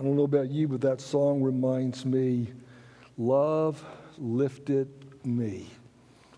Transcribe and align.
I 0.00 0.02
don't 0.02 0.16
know 0.16 0.22
about 0.22 0.50
you, 0.50 0.66
but 0.66 0.80
that 0.80 0.98
song 0.98 1.42
reminds 1.42 2.06
me 2.06 2.54
love 3.18 3.84
lifted 4.16 4.88
me. 5.26 5.66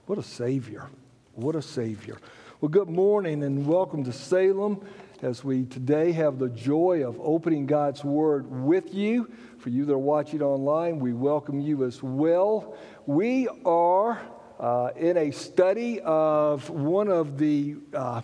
What 0.06 0.18
a 0.18 0.22
Savior. 0.24 0.88
What 1.34 1.54
a 1.54 1.62
Savior. 1.62 2.18
Well, 2.60 2.70
good 2.70 2.88
morning 2.90 3.44
and 3.44 3.64
welcome 3.64 4.02
to 4.02 4.12
Salem 4.12 4.84
as 5.22 5.44
we 5.44 5.64
today 5.66 6.10
have 6.10 6.40
the 6.40 6.48
joy 6.48 7.06
of 7.06 7.20
opening 7.20 7.66
God's 7.66 8.02
Word 8.02 8.50
with 8.50 8.92
you. 8.92 9.30
For 9.58 9.68
you 9.68 9.84
that 9.84 9.92
are 9.92 9.98
watching 9.98 10.42
online, 10.42 10.98
we 10.98 11.12
welcome 11.12 11.60
you 11.60 11.84
as 11.84 12.02
well. 12.02 12.76
We 13.06 13.46
are 13.64 14.20
uh, 14.58 14.90
in 14.96 15.16
a 15.16 15.30
study 15.30 16.00
of 16.00 16.68
one 16.68 17.06
of 17.06 17.38
the 17.38 17.76
uh, 17.94 18.22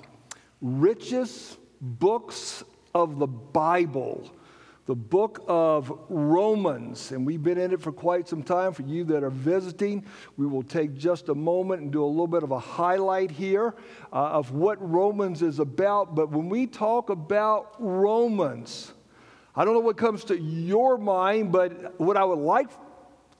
richest 0.60 1.58
books 1.80 2.64
of 2.92 3.20
the 3.20 3.28
Bible 3.28 4.32
the 4.88 4.94
book 4.94 5.44
of 5.46 5.92
Romans, 6.08 7.12
and 7.12 7.26
we've 7.26 7.42
been 7.42 7.58
in 7.58 7.72
it 7.72 7.82
for 7.82 7.92
quite 7.92 8.26
some 8.26 8.42
time. 8.42 8.72
For 8.72 8.80
you 8.80 9.04
that 9.04 9.22
are 9.22 9.28
visiting, 9.28 10.02
we 10.38 10.46
will 10.46 10.62
take 10.62 10.96
just 10.96 11.28
a 11.28 11.34
moment 11.34 11.82
and 11.82 11.92
do 11.92 12.02
a 12.02 12.06
little 12.06 12.26
bit 12.26 12.42
of 12.42 12.52
a 12.52 12.58
highlight 12.58 13.30
here 13.30 13.74
uh, 14.14 14.16
of 14.16 14.52
what 14.52 14.78
Romans 14.80 15.42
is 15.42 15.58
about. 15.58 16.14
But 16.14 16.30
when 16.30 16.48
we 16.48 16.66
talk 16.66 17.10
about 17.10 17.74
Romans, 17.78 18.94
I 19.54 19.66
don't 19.66 19.74
know 19.74 19.80
what 19.80 19.98
comes 19.98 20.24
to 20.24 20.40
your 20.40 20.96
mind, 20.96 21.52
but 21.52 22.00
what 22.00 22.16
I 22.16 22.24
would 22.24 22.38
like 22.38 22.70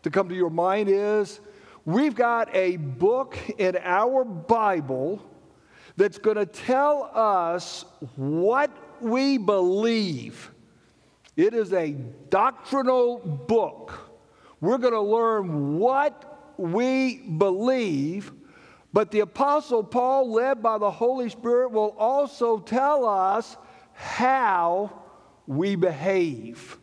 to 0.03 0.11
come 0.11 0.29
to 0.29 0.35
your 0.35 0.51
mind 0.51 0.91
is 0.91 1.41
we've 1.87 2.15
got 2.15 2.55
a 2.55 2.77
book 2.77 3.39
in 3.57 3.75
our 3.83 4.23
Bible 4.23 5.25
that's 5.97 6.19
going 6.19 6.37
to 6.37 6.45
tell 6.45 7.11
us 7.15 7.87
what 8.17 8.71
we 9.01 9.39
believe. 9.39 10.53
It 11.39 11.55
is 11.55 11.73
a 11.73 11.93
doctrinal 12.31 13.19
book. 13.19 13.93
We're 14.61 14.79
going 14.79 14.93
to 14.93 15.01
learn 15.01 15.79
what 15.79 16.57
we 16.57 17.19
believe, 17.19 18.33
but 18.93 19.13
the 19.13 19.21
Apostle 19.21 19.85
Paul, 19.85 20.33
led 20.33 20.61
by 20.65 20.79
the 20.79 20.91
Holy 20.91 21.29
Spirit, 21.29 21.71
will 21.71 21.95
also 21.97 22.59
tell 22.59 23.07
us 23.07 23.57
how 23.93 25.05
we 25.47 25.77
behave. 25.77 26.77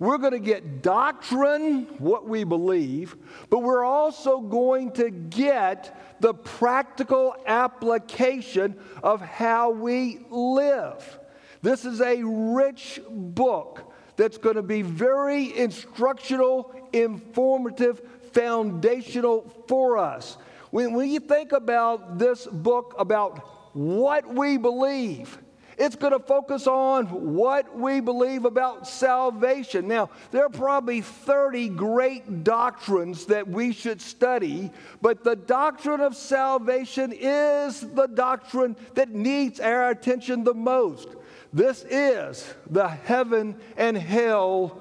We're 0.00 0.18
going 0.18 0.32
to 0.32 0.40
get 0.40 0.82
doctrine, 0.82 1.82
what 1.98 2.28
we 2.28 2.42
believe, 2.42 3.16
but 3.48 3.60
we're 3.60 3.84
also 3.84 4.40
going 4.40 4.90
to 4.94 5.10
get 5.10 6.18
the 6.20 6.34
practical 6.34 7.36
application 7.46 8.74
of 9.04 9.20
how 9.20 9.70
we 9.70 10.26
live. 10.30 11.20
This 11.62 11.84
is 11.84 12.00
a 12.00 12.24
rich 12.24 13.00
book 13.08 13.86
that's 14.20 14.36
going 14.36 14.56
to 14.56 14.62
be 14.62 14.82
very 14.82 15.56
instructional, 15.56 16.74
informative, 16.92 18.02
foundational 18.32 19.50
for 19.66 19.96
us. 19.96 20.36
When, 20.70 20.92
when 20.92 21.08
you 21.08 21.20
think 21.20 21.52
about 21.52 22.18
this 22.18 22.46
book, 22.46 22.94
about 22.98 23.38
what 23.74 24.28
we 24.28 24.58
believe, 24.58 25.38
it's 25.78 25.96
going 25.96 26.12
to 26.12 26.18
focus 26.18 26.66
on 26.66 27.06
what 27.34 27.74
we 27.74 28.00
believe 28.00 28.44
about 28.44 28.86
salvation. 28.86 29.88
Now, 29.88 30.10
there 30.32 30.44
are 30.44 30.50
probably 30.50 31.00
30 31.00 31.70
great 31.70 32.44
doctrines 32.44 33.24
that 33.26 33.48
we 33.48 33.72
should 33.72 34.02
study, 34.02 34.70
but 35.00 35.24
the 35.24 35.36
doctrine 35.36 36.02
of 36.02 36.14
salvation 36.14 37.14
is 37.18 37.80
the 37.80 38.06
doctrine 38.06 38.76
that 38.92 39.08
needs 39.08 39.60
our 39.60 39.88
attention 39.88 40.44
the 40.44 40.52
most. 40.52 41.08
This 41.52 41.84
is 41.88 42.52
the 42.68 42.88
heaven 42.88 43.56
and 43.76 43.96
hell 43.96 44.80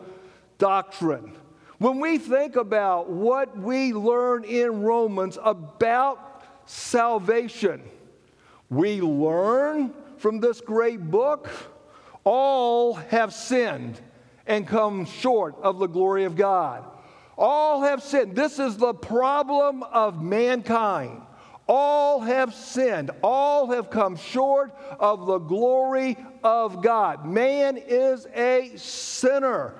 doctrine. 0.57 1.33
When 1.79 1.99
we 1.99 2.17
think 2.17 2.55
about 2.55 3.09
what 3.09 3.57
we 3.57 3.93
learn 3.93 4.43
in 4.43 4.81
Romans 4.81 5.37
about 5.43 6.43
salvation, 6.65 7.81
we 8.69 9.01
learn 9.01 9.93
from 10.17 10.39
this 10.39 10.61
great 10.61 11.09
book 11.09 11.49
all 12.23 12.93
have 12.95 13.33
sinned 13.33 13.99
and 14.45 14.67
come 14.67 15.05
short 15.05 15.55
of 15.61 15.79
the 15.79 15.87
glory 15.87 16.25
of 16.25 16.35
God. 16.35 16.83
All 17.37 17.81
have 17.81 18.03
sinned. 18.03 18.35
This 18.35 18.59
is 18.59 18.77
the 18.77 18.93
problem 18.93 19.81
of 19.83 20.21
mankind. 20.21 21.21
All 21.71 22.19
have 22.21 22.55
sinned. 22.55 23.11
All 23.21 23.67
have 23.67 23.91
come 23.91 24.15
short 24.15 24.75
of 24.99 25.27
the 25.27 25.37
glory 25.37 26.17
of 26.43 26.81
God. 26.81 27.27
Man 27.27 27.77
is 27.77 28.25
a 28.33 28.71
sinner, 28.75 29.75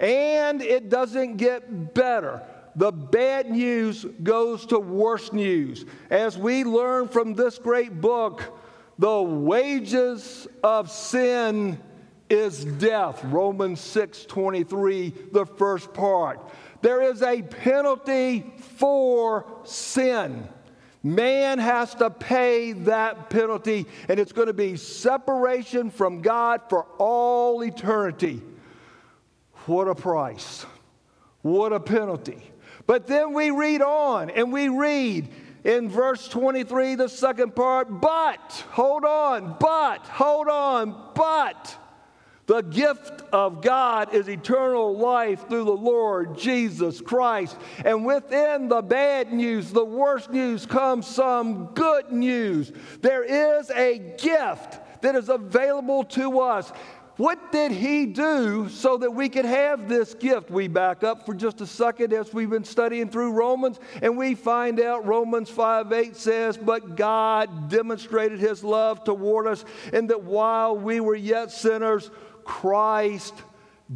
and 0.00 0.62
it 0.62 0.88
doesn't 0.88 1.36
get 1.36 1.92
better. 1.92 2.42
The 2.74 2.90
bad 2.90 3.50
news 3.50 4.06
goes 4.22 4.64
to 4.66 4.78
worse 4.78 5.30
news. 5.30 5.84
As 6.08 6.38
we 6.38 6.64
learn 6.64 7.06
from 7.06 7.34
this 7.34 7.58
great 7.58 8.00
book, 8.00 8.58
the 8.98 9.20
wages 9.20 10.48
of 10.64 10.90
sin 10.90 11.78
is 12.30 12.64
death. 12.64 13.22
Romans 13.24 13.80
6 13.80 14.24
23, 14.24 15.12
the 15.32 15.44
first 15.44 15.92
part. 15.92 16.40
There 16.80 17.02
is 17.02 17.22
a 17.22 17.42
penalty 17.42 18.54
for 18.78 19.44
sin. 19.64 20.48
Man 21.06 21.60
has 21.60 21.94
to 21.94 22.10
pay 22.10 22.72
that 22.72 23.30
penalty, 23.30 23.86
and 24.08 24.18
it's 24.18 24.32
going 24.32 24.48
to 24.48 24.52
be 24.52 24.76
separation 24.76 25.88
from 25.88 26.20
God 26.20 26.62
for 26.68 26.84
all 26.98 27.62
eternity. 27.62 28.42
What 29.66 29.86
a 29.86 29.94
price! 29.94 30.66
What 31.42 31.72
a 31.72 31.78
penalty. 31.78 32.50
But 32.88 33.06
then 33.06 33.34
we 33.34 33.52
read 33.52 33.82
on, 33.82 34.30
and 34.30 34.52
we 34.52 34.68
read 34.68 35.28
in 35.62 35.88
verse 35.88 36.26
23, 36.26 36.96
the 36.96 37.08
second 37.08 37.54
part, 37.54 38.00
but, 38.00 38.64
hold 38.70 39.04
on, 39.04 39.54
but, 39.60 40.00
hold 40.08 40.48
on, 40.48 41.12
but. 41.14 41.76
The 42.46 42.62
gift 42.62 43.22
of 43.32 43.60
God 43.60 44.14
is 44.14 44.28
eternal 44.28 44.96
life 44.96 45.48
through 45.48 45.64
the 45.64 45.72
Lord 45.72 46.38
Jesus 46.38 47.00
Christ. 47.00 47.56
And 47.84 48.06
within 48.06 48.68
the 48.68 48.82
bad 48.82 49.32
news, 49.32 49.72
the 49.72 49.84
worst 49.84 50.30
news, 50.30 50.64
comes 50.64 51.08
some 51.08 51.66
good 51.74 52.12
news. 52.12 52.72
There 53.00 53.24
is 53.24 53.70
a 53.70 53.98
gift 53.98 54.78
that 55.02 55.16
is 55.16 55.28
available 55.28 56.04
to 56.04 56.40
us. 56.40 56.72
What 57.16 57.50
did 57.50 57.72
he 57.72 58.04
do 58.04 58.68
so 58.68 58.98
that 58.98 59.10
we 59.10 59.30
could 59.30 59.46
have 59.46 59.88
this 59.88 60.12
gift? 60.12 60.50
We 60.50 60.68
back 60.68 61.02
up 61.02 61.24
for 61.24 61.34
just 61.34 61.62
a 61.62 61.66
second 61.66 62.12
as 62.12 62.34
we've 62.34 62.50
been 62.50 62.62
studying 62.62 63.08
through 63.08 63.32
Romans, 63.32 63.80
and 64.02 64.18
we 64.18 64.34
find 64.34 64.78
out 64.78 65.06
Romans 65.06 65.48
5 65.48 65.92
8 65.92 66.14
says, 66.14 66.58
But 66.58 66.94
God 66.94 67.70
demonstrated 67.70 68.38
his 68.38 68.62
love 68.62 69.02
toward 69.02 69.46
us, 69.46 69.64
in 69.94 70.08
that 70.08 70.24
while 70.24 70.76
we 70.76 71.00
were 71.00 71.14
yet 71.14 71.50
sinners, 71.50 72.10
Christ 72.46 73.34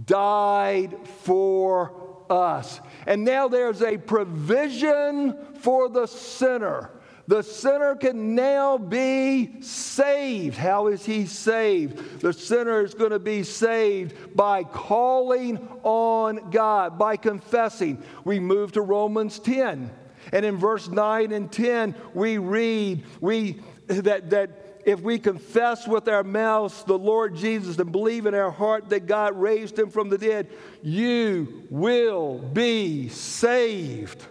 died 0.04 0.96
for 1.22 2.24
us. 2.28 2.80
And 3.06 3.24
now 3.24 3.48
there's 3.48 3.82
a 3.82 3.96
provision 3.96 5.36
for 5.60 5.88
the 5.88 6.06
sinner. 6.06 6.90
The 7.26 7.42
sinner 7.42 7.94
can 7.94 8.34
now 8.34 8.76
be 8.76 9.62
saved. 9.62 10.56
How 10.56 10.88
is 10.88 11.04
he 11.04 11.26
saved? 11.26 12.20
The 12.20 12.32
sinner 12.32 12.84
is 12.84 12.92
going 12.92 13.12
to 13.12 13.20
be 13.20 13.44
saved 13.44 14.34
by 14.34 14.64
calling 14.64 15.58
on 15.84 16.50
God, 16.50 16.98
by 16.98 17.16
confessing. 17.16 18.02
We 18.24 18.40
move 18.40 18.72
to 18.72 18.82
Romans 18.82 19.38
10. 19.38 19.90
And 20.32 20.44
in 20.44 20.56
verse 20.56 20.88
9 20.88 21.32
and 21.32 21.50
10, 21.50 21.94
we 22.14 22.38
read 22.38 23.04
we, 23.20 23.60
that, 23.86 24.30
that 24.30 24.69
if 24.86 25.00
we 25.00 25.18
confess 25.18 25.86
with 25.86 26.08
our 26.08 26.22
mouths 26.22 26.84
the 26.84 26.98
Lord 26.98 27.36
Jesus 27.36 27.78
and 27.78 27.92
believe 27.92 28.26
in 28.26 28.34
our 28.34 28.50
heart 28.50 28.88
that 28.90 29.06
God 29.06 29.38
raised 29.38 29.78
him 29.78 29.90
from 29.90 30.08
the 30.08 30.18
dead, 30.18 30.48
you 30.82 31.66
will 31.70 32.38
be 32.38 33.08
saved. 33.08 34.24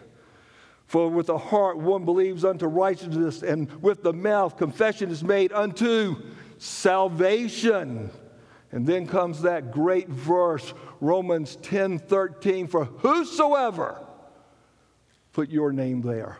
For 0.88 1.10
with 1.10 1.28
the 1.28 1.38
heart 1.38 1.78
one 1.78 2.06
believes 2.06 2.44
unto 2.44 2.66
righteousness, 2.66 3.44
and 3.44 3.72
with 3.82 4.02
the 4.02 4.14
mouth 4.14 4.58
confession 4.58 5.12
is 5.12 5.24
made 5.24 5.52
unto 5.52 6.16
salvation. 6.58 8.10
And 8.72 8.86
then 8.86 9.08
comes 9.08 9.42
that 9.44 9.72
great 9.72 10.10
verse, 10.10 10.74
Romans 11.00 11.56
10 11.58 12.00
13, 12.00 12.68
for 12.68 12.86
whosoever, 12.86 14.04
put 15.32 15.50
your 15.50 15.72
name 15.72 16.02
there 16.02 16.40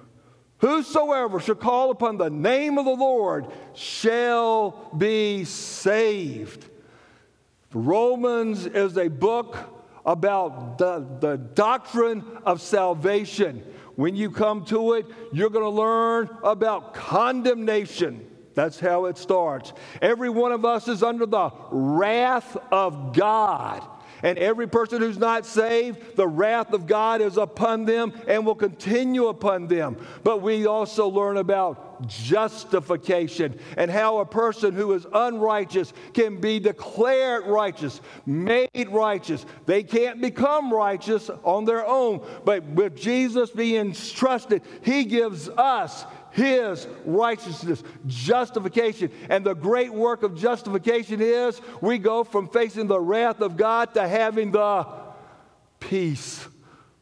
Whosoever 0.60 1.40
shall 1.40 1.56
call 1.56 1.90
upon 1.90 2.18
the 2.18 2.30
name 2.30 2.78
of 2.78 2.86
the 2.86 2.92
Lord 2.92 3.48
shall 3.74 4.92
be 4.98 5.46
saved. 5.46 6.66
Romans 7.74 8.66
is 8.66 8.98
a 8.98 9.08
book 9.08 9.58
about 10.06 10.78
the, 10.78 11.06
the 11.20 11.38
doctrine 11.38 12.24
of 12.46 12.62
salvation. 12.62 13.64
When 13.96 14.16
you 14.16 14.32
come 14.32 14.66
to 14.66 14.94
it, 14.94 15.06
you're 15.32 15.50
going 15.50 15.66
to 15.66 15.70
learn 15.70 16.30
about 16.44 16.94
condemnation. 16.94 18.26
That's 18.54 18.80
how 18.80 19.06
it 19.06 19.18
starts. 19.18 19.72
Every 20.02 20.30
one 20.30 20.52
of 20.52 20.66
us 20.66 20.88
is 20.88 21.04
under 21.04 21.26
the 21.26 21.52
wrath 21.72 22.58
of 22.72 23.14
God. 23.14 23.86
And 24.24 24.38
every 24.38 24.68
person 24.68 25.02
who's 25.02 25.18
not 25.18 25.46
saved, 25.46 26.16
the 26.16 26.28
wrath 26.28 26.74
of 26.74 26.88
God 26.88 27.22
is 27.22 27.38
upon 27.38 27.86
them 27.86 28.14
and 28.28 28.46
will 28.46 28.56
continue 28.56 29.28
upon 29.28 29.68
them. 29.68 29.98
But 30.24 30.42
we 30.42 30.66
also 30.66 31.08
learn 31.08 31.38
about 31.38 32.08
justification 32.08 33.60
and 33.78 33.92
how 33.92 34.20
a 34.20 34.26
person 34.26 34.74
who 34.74 34.94
is 34.94 35.06
unrighteous 35.12 35.94
can 36.14 36.40
be 36.40 36.60
declared 36.60 37.46
righteous, 37.46 38.02
made 38.26 38.90
righteous. 38.90 39.46
They 39.66 39.84
can't 39.84 40.22
become 40.22 40.74
righteous 40.74 41.30
on 41.44 41.66
their 41.66 41.86
own, 41.86 42.26
but 42.46 42.64
with 42.64 42.96
Jesus 42.96 43.50
being 43.50 43.94
trusted, 43.94 44.62
He 44.82 45.06
gives 45.06 45.50
us 45.50 46.06
his 46.32 46.88
righteousness, 47.06 47.84
justification. 48.08 49.12
And 49.30 49.46
the 49.46 49.54
great 49.56 49.94
work 49.94 50.24
of 50.24 50.36
justification 50.36 51.22
is 51.22 51.62
we 51.82 51.98
go 51.98 52.24
from 52.24 52.50
facing 52.50 52.88
the 52.88 53.00
wrath 53.00 53.42
of 53.42 53.58
God 53.58 53.94
to 53.96 54.08
having 54.08 54.52
the 54.52 54.88
peace 55.80 56.48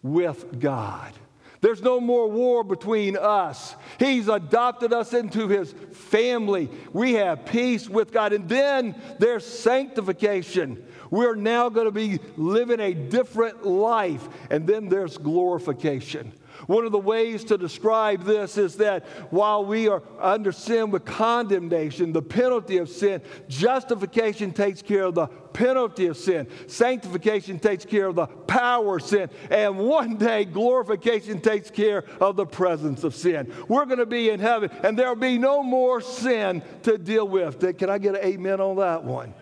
with 0.02 0.60
God. 0.60 1.14
There's 1.60 1.82
no 1.82 2.00
more 2.00 2.30
war 2.30 2.64
between 2.64 3.18
us. 3.18 3.76
He's 4.00 4.28
adopted 4.28 4.94
us 4.94 5.14
into 5.14 5.48
his 5.48 5.74
family. 5.92 6.70
We 6.94 7.14
have 7.14 7.46
peace 7.46 7.90
with 7.90 8.12
God. 8.12 8.32
And 8.32 8.48
then 8.48 8.96
there's 9.18 9.46
sanctification. 9.46 10.86
We're 11.10 11.36
now 11.36 11.70
going 11.70 11.86
to 11.86 11.92
be 11.92 12.20
living 12.36 12.80
a 12.80 12.94
different 12.94 13.66
life. 13.66 14.28
And 14.52 14.68
then 14.68 14.88
there's 14.88 15.18
glorification. 15.18 16.32
One 16.68 16.86
of 16.86 16.92
the 16.92 17.00
ways 17.00 17.46
to 17.46 17.58
describe 17.58 18.24
this 18.24 18.58
is 18.58 18.76
that 18.76 19.06
while 19.32 19.66
we 19.66 19.88
are 19.88 20.04
under 20.20 20.52
sin 20.52 20.92
with 20.92 21.06
condemnation, 21.06 22.12
the 22.12 22.22
penalty 22.22 22.78
of 22.78 22.90
sin, 22.90 23.22
justification 23.48 24.52
takes 24.52 24.82
care 24.82 25.04
of 25.04 25.16
the 25.16 25.28
penalty 25.28 26.08
of 26.08 26.18
sin, 26.18 26.46
sanctification 26.68 27.58
takes 27.58 27.86
care 27.86 28.08
of 28.08 28.16
the 28.16 28.28
power 28.28 28.98
of 28.98 29.04
sin, 29.04 29.30
and 29.50 29.80
one 29.80 30.18
day 30.18 30.44
glorification 30.44 31.40
takes 31.40 31.72
care 31.72 32.04
of 32.20 32.36
the 32.36 32.46
presence 32.46 33.06
of 33.06 33.16
sin. 33.16 33.52
We're 33.70 33.86
going 33.86 34.00
to 34.00 34.06
be 34.06 34.30
in 34.30 34.42
heaven, 34.42 34.70
and 34.84 35.00
there 35.00 35.08
will 35.08 35.16
be 35.16 35.38
no 35.38 35.64
more 35.64 36.02
sin 36.02 36.62
to 36.84 36.98
deal 36.98 37.28
with. 37.28 37.78
Can 37.78 37.90
I 37.90 37.98
get 37.98 38.16
an 38.16 38.26
amen 38.26 38.60
on 38.60 38.76
that 38.76 39.06
one? 39.06 39.34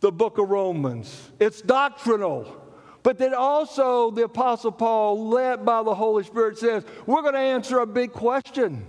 The 0.00 0.12
book 0.12 0.38
of 0.38 0.50
Romans, 0.50 1.30
it's 1.38 1.62
doctrinal. 1.62 2.63
But 3.04 3.18
then 3.18 3.34
also, 3.34 4.10
the 4.10 4.24
Apostle 4.24 4.72
Paul, 4.72 5.28
led 5.28 5.64
by 5.64 5.82
the 5.82 5.94
Holy 5.94 6.24
Spirit, 6.24 6.56
says, 6.58 6.84
We're 7.06 7.20
going 7.20 7.34
to 7.34 7.38
answer 7.38 7.78
a 7.80 7.86
big 7.86 8.12
question. 8.12 8.86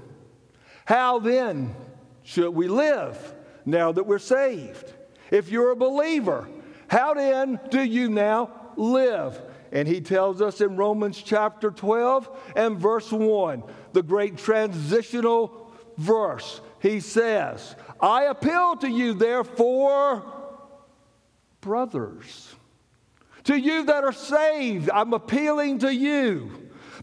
How 0.85 1.19
then 1.19 1.75
should 2.23 2.51
we 2.51 2.69
live 2.69 3.35
now 3.65 3.91
that 3.91 4.07
we're 4.07 4.19
saved? 4.19 4.93
If 5.31 5.49
you're 5.49 5.71
a 5.71 5.75
believer, 5.75 6.47
how 6.87 7.13
then 7.13 7.59
do 7.69 7.83
you 7.83 8.09
now 8.09 8.51
live? 8.77 9.41
And 9.73 9.85
he 9.85 9.99
tells 9.99 10.41
us 10.41 10.61
in 10.61 10.77
Romans 10.77 11.21
chapter 11.21 11.69
12 11.69 12.53
and 12.55 12.79
verse 12.79 13.11
1, 13.11 13.63
the 13.91 14.03
great 14.03 14.37
transitional 14.37 15.73
verse. 15.97 16.61
He 16.79 17.01
says, 17.01 17.75
I 17.99 18.23
appeal 18.23 18.77
to 18.77 18.87
you, 18.87 19.13
therefore, 19.13 20.23
brothers 21.59 22.55
to 23.45 23.57
you 23.57 23.85
that 23.85 24.03
are 24.03 24.13
saved, 24.13 24.89
I'm 24.89 25.13
appealing 25.13 25.79
to 25.79 25.93
you 25.93 26.51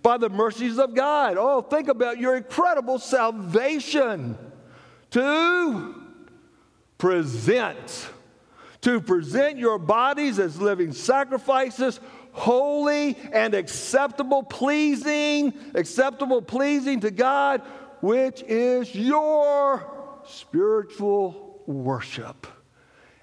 by 0.03 0.19
the 0.19 0.29
mercies 0.29 0.79
of 0.79 0.95
God. 0.95 1.37
Oh, 1.39 1.63
think 1.63 1.89
about 1.89 2.19
your 2.19 2.37
incredible 2.37 2.99
salvation 2.99 4.37
to 5.11 5.95
present. 6.99 8.11
To 8.83 9.01
present 9.01 9.59
your 9.59 9.79
bodies 9.79 10.41
as 10.41 10.61
living 10.61 10.93
sacrifices, 10.93 12.01
holy 12.33 13.17
and 13.33 13.55
acceptable, 13.55 14.43
pleasing, 14.43 15.55
acceptable, 15.75 16.43
pleasing 16.43 17.01
to 17.01 17.13
God, 17.13 17.63
which 18.01 18.43
is 18.43 18.93
your 18.93 19.89
spiritual 20.27 21.63
worship. 21.67 22.47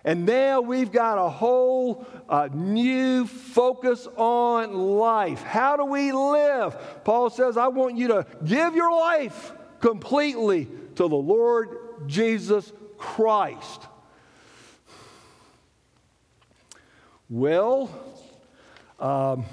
And 0.03 0.25
now 0.25 0.61
we've 0.61 0.91
got 0.91 1.17
a 1.17 1.29
whole 1.29 2.07
uh, 2.29 2.47
new 2.53 3.25
focus 3.25 4.07
on 4.15 4.73
life. 4.73 5.43
How 5.43 5.75
do 5.75 5.85
we 5.85 6.11
live? 6.13 7.03
Paul 7.03 7.29
says, 7.29 7.57
I 7.57 7.67
want 7.67 7.97
you 7.97 8.07
to 8.09 8.25
give 8.45 8.75
your 8.75 8.91
life 8.91 9.51
completely 9.81 10.65
to 10.95 11.07
the 11.07 11.15
Lord 11.15 11.77
Jesus 12.07 12.71
Christ. 12.97 13.81
Well, 17.29 17.89
um, 18.99 19.45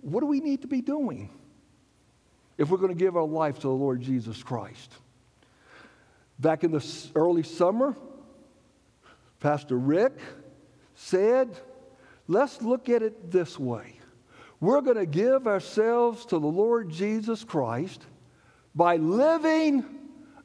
what 0.00 0.20
do 0.20 0.26
we 0.26 0.40
need 0.40 0.62
to 0.62 0.68
be 0.68 0.80
doing 0.80 1.28
if 2.58 2.68
we're 2.68 2.78
going 2.78 2.92
to 2.92 2.98
give 2.98 3.16
our 3.16 3.26
life 3.26 3.56
to 3.56 3.68
the 3.68 3.74
Lord 3.74 4.00
Jesus 4.00 4.42
Christ? 4.42 4.92
Back 6.44 6.62
in 6.62 6.72
the 6.72 6.86
early 7.16 7.42
summer, 7.42 7.96
Pastor 9.40 9.78
Rick 9.78 10.12
said, 10.94 11.48
let's 12.28 12.60
look 12.60 12.90
at 12.90 13.00
it 13.00 13.30
this 13.30 13.58
way. 13.58 13.94
We're 14.60 14.82
going 14.82 14.98
to 14.98 15.06
give 15.06 15.46
ourselves 15.46 16.26
to 16.26 16.38
the 16.38 16.46
Lord 16.46 16.90
Jesus 16.90 17.44
Christ 17.44 18.04
by 18.74 18.96
living 18.96 19.86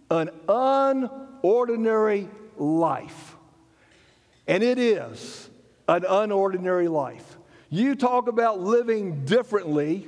an 0.09 0.29
unordinary 0.47 2.29
life. 2.55 3.35
And 4.47 4.63
it 4.63 4.79
is 4.79 5.49
an 5.89 6.03
unordinary 6.03 6.89
life. 6.89 7.37
You 7.69 7.95
talk 7.95 8.29
about 8.29 8.61
living 8.61 9.25
differently. 9.25 10.07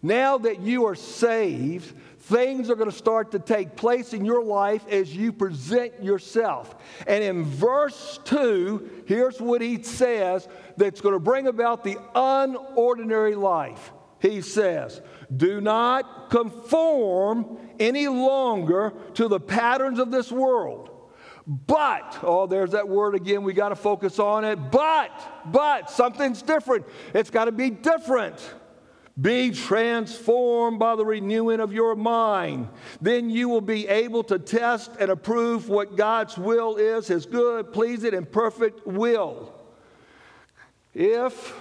Now 0.00 0.38
that 0.38 0.60
you 0.60 0.86
are 0.86 0.94
saved, 0.94 1.94
things 2.26 2.70
are 2.70 2.74
going 2.74 2.90
to 2.90 2.96
start 2.96 3.30
to 3.32 3.38
take 3.38 3.76
place 3.76 4.12
in 4.12 4.24
your 4.24 4.42
life 4.42 4.86
as 4.88 5.14
you 5.14 5.32
present 5.32 6.02
yourself. 6.02 6.74
And 7.06 7.22
in 7.22 7.44
verse 7.44 8.18
2, 8.24 9.04
here's 9.06 9.40
what 9.40 9.60
he 9.60 9.82
says 9.82 10.48
that's 10.76 11.00
going 11.00 11.14
to 11.14 11.20
bring 11.20 11.46
about 11.46 11.84
the 11.84 11.96
unordinary 12.14 13.36
life. 13.36 13.92
He 14.18 14.40
says, 14.40 15.00
Do 15.34 15.60
not 15.60 16.30
conform 16.30 17.58
any 17.78 18.08
longer 18.08 18.92
to 19.14 19.28
the 19.28 19.40
patterns 19.40 19.98
of 19.98 20.10
this 20.10 20.32
world. 20.32 20.90
But, 21.46 22.18
oh, 22.22 22.48
there's 22.48 22.72
that 22.72 22.88
word 22.88 23.14
again. 23.14 23.44
We 23.44 23.52
got 23.52 23.68
to 23.68 23.76
focus 23.76 24.18
on 24.18 24.44
it. 24.44 24.56
But, 24.56 25.12
but, 25.52 25.90
something's 25.90 26.42
different. 26.42 26.86
It's 27.14 27.30
got 27.30 27.44
to 27.44 27.52
be 27.52 27.70
different. 27.70 28.40
Be 29.18 29.50
transformed 29.50 30.78
by 30.78 30.94
the 30.94 31.04
renewing 31.04 31.58
of 31.58 31.72
your 31.72 31.94
mind. 31.94 32.68
Then 33.00 33.30
you 33.30 33.48
will 33.48 33.62
be 33.62 33.88
able 33.88 34.22
to 34.24 34.38
test 34.38 34.90
and 35.00 35.10
approve 35.10 35.70
what 35.70 35.96
God's 35.96 36.36
will 36.36 36.76
is, 36.76 37.08
His 37.08 37.24
good, 37.24 37.72
pleasing, 37.72 38.12
and 38.12 38.30
perfect 38.30 38.86
will. 38.86 39.54
If 40.92 41.54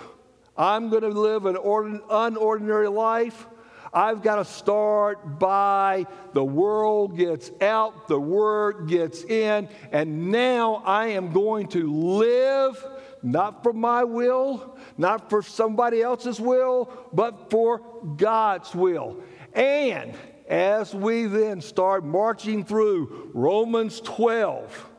I'm 0.57 0.89
going 0.89 1.03
to 1.03 1.09
live 1.09 1.45
an 1.45 1.55
unordinary 1.55 2.93
life, 2.93 3.47
I've 3.93 4.21
got 4.21 4.35
to 4.35 4.45
start 4.45 5.39
by 5.39 6.05
the 6.33 6.43
world 6.43 7.17
gets 7.17 7.49
out, 7.61 8.09
the 8.09 8.19
word 8.19 8.89
gets 8.89 9.23
in, 9.23 9.69
and 9.93 10.29
now 10.31 10.83
I 10.85 11.07
am 11.07 11.31
going 11.31 11.69
to 11.69 11.89
live 11.89 12.85
not 13.25 13.63
for 13.63 13.73
my 13.73 14.03
will, 14.03 14.77
not 14.97 15.29
for 15.31 15.41
somebody 15.41 16.01
else's 16.01 16.39
will, 16.39 16.91
but 17.11 17.49
for 17.49 17.81
God's 18.17 18.73
will. 18.75 19.17
And 19.53 20.13
as 20.47 20.93
we 20.93 21.25
then 21.25 21.59
start 21.59 22.05
marching 22.05 22.63
through 22.63 23.31
Romans 23.33 23.99
12 24.01 24.89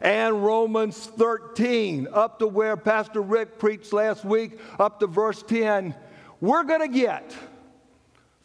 and 0.00 0.44
Romans 0.44 1.06
13, 1.06 2.06
up 2.12 2.38
to 2.38 2.46
where 2.46 2.76
Pastor 2.76 3.20
Rick 3.20 3.58
preached 3.58 3.92
last 3.92 4.24
week, 4.24 4.60
up 4.78 5.00
to 5.00 5.08
verse 5.08 5.42
10, 5.42 5.92
we're 6.40 6.62
going 6.62 6.80
to 6.80 6.88
get 6.88 7.34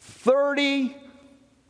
30, 0.00 0.96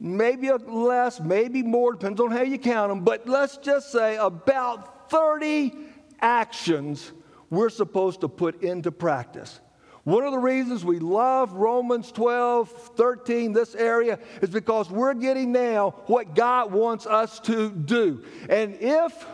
maybe 0.01 0.51
less, 0.53 1.21
maybe 1.21 1.63
more, 1.63 1.93
depends 1.93 2.19
on 2.19 2.31
how 2.31 2.43
you 2.43 2.59
count 2.59 2.89
them, 2.91 3.05
but 3.05 3.29
let's 3.29 3.59
just 3.59 3.93
say 3.93 4.17
about 4.17 5.11
30 5.11 5.75
actions 6.21 7.13
we're 7.51 7.71
supposed 7.71 8.21
to 8.21 8.29
put 8.29 8.63
into 8.63 8.93
practice. 8.93 9.61
One 10.05 10.25
of 10.25 10.33
the 10.33 10.39
reasons 10.39 10.85
we 10.85 11.01
love 11.01 11.53
Romans 11.53 12.11
12, 12.13 12.71
13, 12.97 13.53
this 13.53 13.75
area, 13.75 14.19
is 14.41 14.49
because 14.49 14.89
we're 14.91 15.15
getting 15.15 15.53
now 15.53 15.91
what 16.07 16.35
God 16.35 16.73
wants 16.73 17.07
us 17.07 17.41
to 17.41 17.71
do. 17.71 18.25
And 18.49 18.77
if 18.81 19.27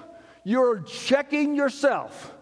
you're 0.42 0.80
checking 0.80 1.54
yourself 1.54 2.34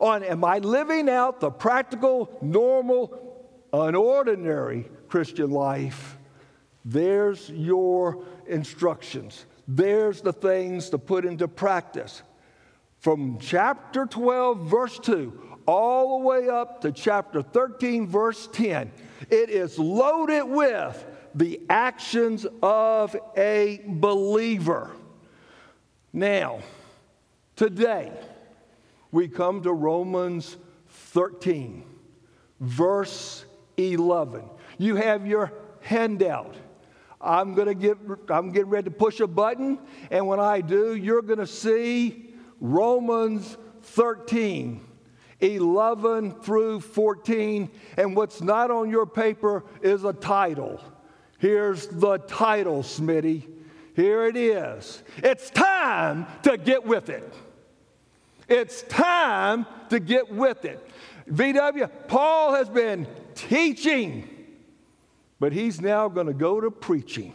on, 0.00 0.24
am 0.24 0.44
I 0.44 0.58
living 0.58 1.08
out 1.08 1.38
the 1.40 1.50
practical, 1.50 2.36
normal, 2.42 3.46
unordinary 3.72 4.88
Christian 5.08 5.50
life? 5.50 6.18
There's 6.84 7.48
your 7.50 8.24
instructions. 8.46 9.46
There's 9.68 10.20
the 10.20 10.32
things 10.32 10.90
to 10.90 10.98
put 10.98 11.24
into 11.24 11.48
practice. 11.48 12.22
From 13.06 13.38
chapter 13.38 14.04
12, 14.04 14.66
verse 14.66 14.98
2, 14.98 15.58
all 15.64 16.18
the 16.18 16.26
way 16.26 16.48
up 16.48 16.80
to 16.80 16.90
chapter 16.90 17.40
13, 17.40 18.08
verse 18.08 18.48
10, 18.52 18.90
it 19.30 19.48
is 19.48 19.78
loaded 19.78 20.42
with 20.42 21.06
the 21.32 21.60
actions 21.70 22.48
of 22.64 23.14
a 23.36 23.80
believer. 23.86 24.90
Now, 26.12 26.58
today, 27.54 28.10
we 29.12 29.28
come 29.28 29.62
to 29.62 29.72
Romans 29.72 30.56
13, 30.88 31.84
verse 32.58 33.44
11. 33.76 34.42
You 34.78 34.96
have 34.96 35.28
your 35.28 35.52
handout. 35.80 36.56
I'm 37.20 37.54
going 37.54 37.68
to 37.68 37.74
get 37.74 37.98
I'm 38.28 38.50
getting 38.50 38.68
ready 38.68 38.90
to 38.90 38.96
push 38.96 39.20
a 39.20 39.28
button 39.28 39.78
and 40.10 40.26
when 40.26 40.38
I 40.38 40.60
do 40.60 40.94
you're 40.94 41.22
going 41.22 41.38
to 41.38 41.46
see 41.46 42.25
Romans 42.60 43.56
13 43.82 44.82
11 45.40 46.32
through 46.40 46.80
14 46.80 47.70
and 47.98 48.16
what's 48.16 48.40
not 48.40 48.70
on 48.70 48.88
your 48.88 49.06
paper 49.06 49.64
is 49.82 50.04
a 50.04 50.12
title. 50.12 50.80
Here's 51.38 51.86
the 51.88 52.18
title, 52.18 52.82
Smitty. 52.82 53.46
Here 53.94 54.24
it 54.26 54.36
is. 54.36 55.02
It's 55.18 55.50
time 55.50 56.26
to 56.42 56.56
get 56.56 56.86
with 56.86 57.10
it. 57.10 57.34
It's 58.48 58.82
time 58.82 59.66
to 59.90 60.00
get 60.00 60.30
with 60.30 60.64
it. 60.64 60.86
VW, 61.30 61.90
Paul 62.06 62.54
has 62.54 62.68
been 62.68 63.06
teaching, 63.34 64.28
but 65.40 65.52
he's 65.52 65.80
now 65.80 66.08
going 66.08 66.28
to 66.28 66.34
go 66.34 66.60
to 66.60 66.70
preaching. 66.70 67.34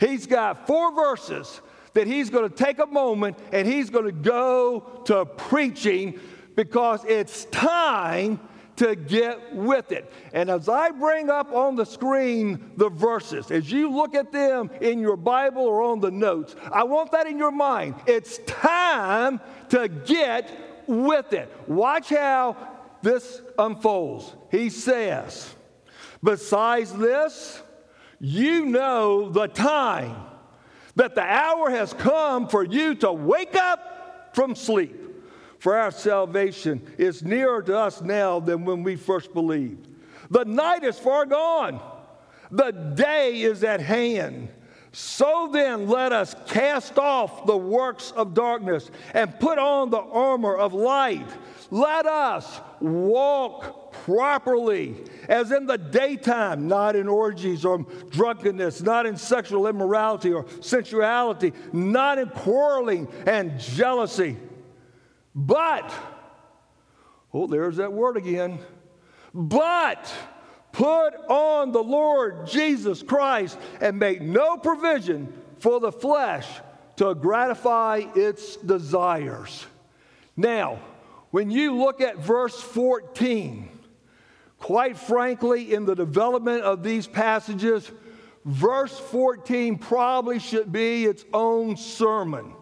He's 0.00 0.26
got 0.26 0.66
four 0.66 0.94
verses 0.94 1.60
that 1.98 2.06
he's 2.06 2.30
going 2.30 2.48
to 2.48 2.64
take 2.64 2.78
a 2.78 2.86
moment 2.86 3.36
and 3.50 3.66
he's 3.66 3.90
going 3.90 4.04
to 4.04 4.12
go 4.12 5.02
to 5.04 5.24
preaching 5.24 6.16
because 6.54 7.04
it's 7.04 7.46
time 7.46 8.38
to 8.76 8.94
get 8.94 9.52
with 9.52 9.90
it. 9.90 10.08
And 10.32 10.48
as 10.48 10.68
I 10.68 10.92
bring 10.92 11.28
up 11.28 11.50
on 11.50 11.74
the 11.74 11.84
screen 11.84 12.70
the 12.76 12.88
verses, 12.88 13.50
as 13.50 13.72
you 13.72 13.90
look 13.90 14.14
at 14.14 14.30
them 14.30 14.70
in 14.80 15.00
your 15.00 15.16
Bible 15.16 15.62
or 15.62 15.82
on 15.82 15.98
the 15.98 16.12
notes, 16.12 16.54
I 16.70 16.84
want 16.84 17.10
that 17.10 17.26
in 17.26 17.36
your 17.36 17.50
mind. 17.50 17.96
It's 18.06 18.38
time 18.46 19.40
to 19.70 19.88
get 19.88 20.84
with 20.86 21.32
it. 21.32 21.52
Watch 21.66 22.10
how 22.10 22.56
this 23.02 23.42
unfolds. 23.58 24.36
He 24.52 24.70
says, 24.70 25.52
Besides 26.22 26.92
this, 26.92 27.60
you 28.20 28.66
know 28.66 29.30
the 29.30 29.48
time 29.48 30.27
that 30.98 31.14
the 31.14 31.22
hour 31.22 31.70
has 31.70 31.92
come 31.92 32.48
for 32.48 32.64
you 32.64 32.92
to 32.92 33.12
wake 33.12 33.54
up 33.54 34.30
from 34.34 34.56
sleep. 34.56 34.96
For 35.60 35.76
our 35.76 35.92
salvation 35.92 36.82
is 36.98 37.22
nearer 37.22 37.62
to 37.62 37.78
us 37.78 38.02
now 38.02 38.40
than 38.40 38.64
when 38.64 38.82
we 38.82 38.96
first 38.96 39.32
believed. 39.32 39.86
The 40.30 40.44
night 40.44 40.82
is 40.82 40.98
far 40.98 41.24
gone, 41.24 41.80
the 42.50 42.72
day 42.72 43.42
is 43.42 43.62
at 43.62 43.80
hand. 43.80 44.48
So 44.90 45.50
then, 45.52 45.86
let 45.86 46.12
us 46.12 46.34
cast 46.46 46.98
off 46.98 47.46
the 47.46 47.56
works 47.56 48.10
of 48.12 48.34
darkness 48.34 48.90
and 49.14 49.38
put 49.38 49.58
on 49.58 49.90
the 49.90 50.00
armor 50.00 50.56
of 50.56 50.74
light. 50.74 51.28
Let 51.70 52.06
us 52.06 52.60
walk 52.80 53.92
properly 53.92 54.96
as 55.28 55.52
in 55.52 55.66
the 55.66 55.76
daytime, 55.76 56.68
not 56.68 56.96
in 56.96 57.08
orgies 57.08 57.64
or 57.64 57.84
drunkenness, 58.10 58.80
not 58.80 59.06
in 59.06 59.16
sexual 59.16 59.66
immorality 59.66 60.32
or 60.32 60.46
sensuality, 60.60 61.52
not 61.72 62.18
in 62.18 62.28
quarreling 62.30 63.08
and 63.26 63.58
jealousy 63.60 64.36
but, 65.46 65.94
oh, 67.32 67.46
there's 67.46 67.76
that 67.76 67.92
word 67.92 68.16
again. 68.16 68.58
But 69.32 70.12
put 70.72 71.14
on 71.28 71.70
the 71.70 71.82
Lord 71.82 72.48
Jesus 72.48 73.04
Christ 73.04 73.56
and 73.80 74.00
make 74.00 74.20
no 74.20 74.56
provision 74.56 75.32
for 75.60 75.78
the 75.78 75.92
flesh 75.92 76.48
to 76.96 77.14
gratify 77.14 78.02
its 78.16 78.56
desires. 78.56 79.64
Now, 80.36 80.80
when 81.30 81.50
you 81.50 81.76
look 81.76 82.00
at 82.00 82.18
verse 82.18 82.60
14, 82.60 83.68
quite 84.58 84.96
frankly, 84.96 85.74
in 85.74 85.84
the 85.84 85.94
development 85.94 86.62
of 86.62 86.82
these 86.82 87.06
passages, 87.06 87.90
verse 88.44 88.98
14 88.98 89.78
probably 89.78 90.38
should 90.38 90.72
be 90.72 91.04
its 91.04 91.24
own 91.32 91.76
sermon 91.76 92.54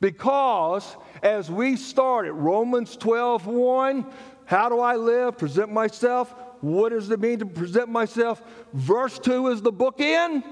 because 0.00 0.96
as 1.22 1.50
we 1.50 1.76
started, 1.76 2.32
Romans 2.32 2.96
12 2.96 3.46
1, 3.46 4.06
how 4.44 4.68
do 4.68 4.80
I 4.80 4.96
live? 4.96 5.38
Present 5.38 5.72
myself. 5.72 6.34
What 6.60 6.90
does 6.90 7.10
it 7.10 7.20
mean 7.20 7.38
to 7.40 7.46
present 7.46 7.88
myself? 7.88 8.42
Verse 8.72 9.18
2 9.18 9.48
is 9.48 9.62
the 9.62 9.72
bookend, 9.72 10.42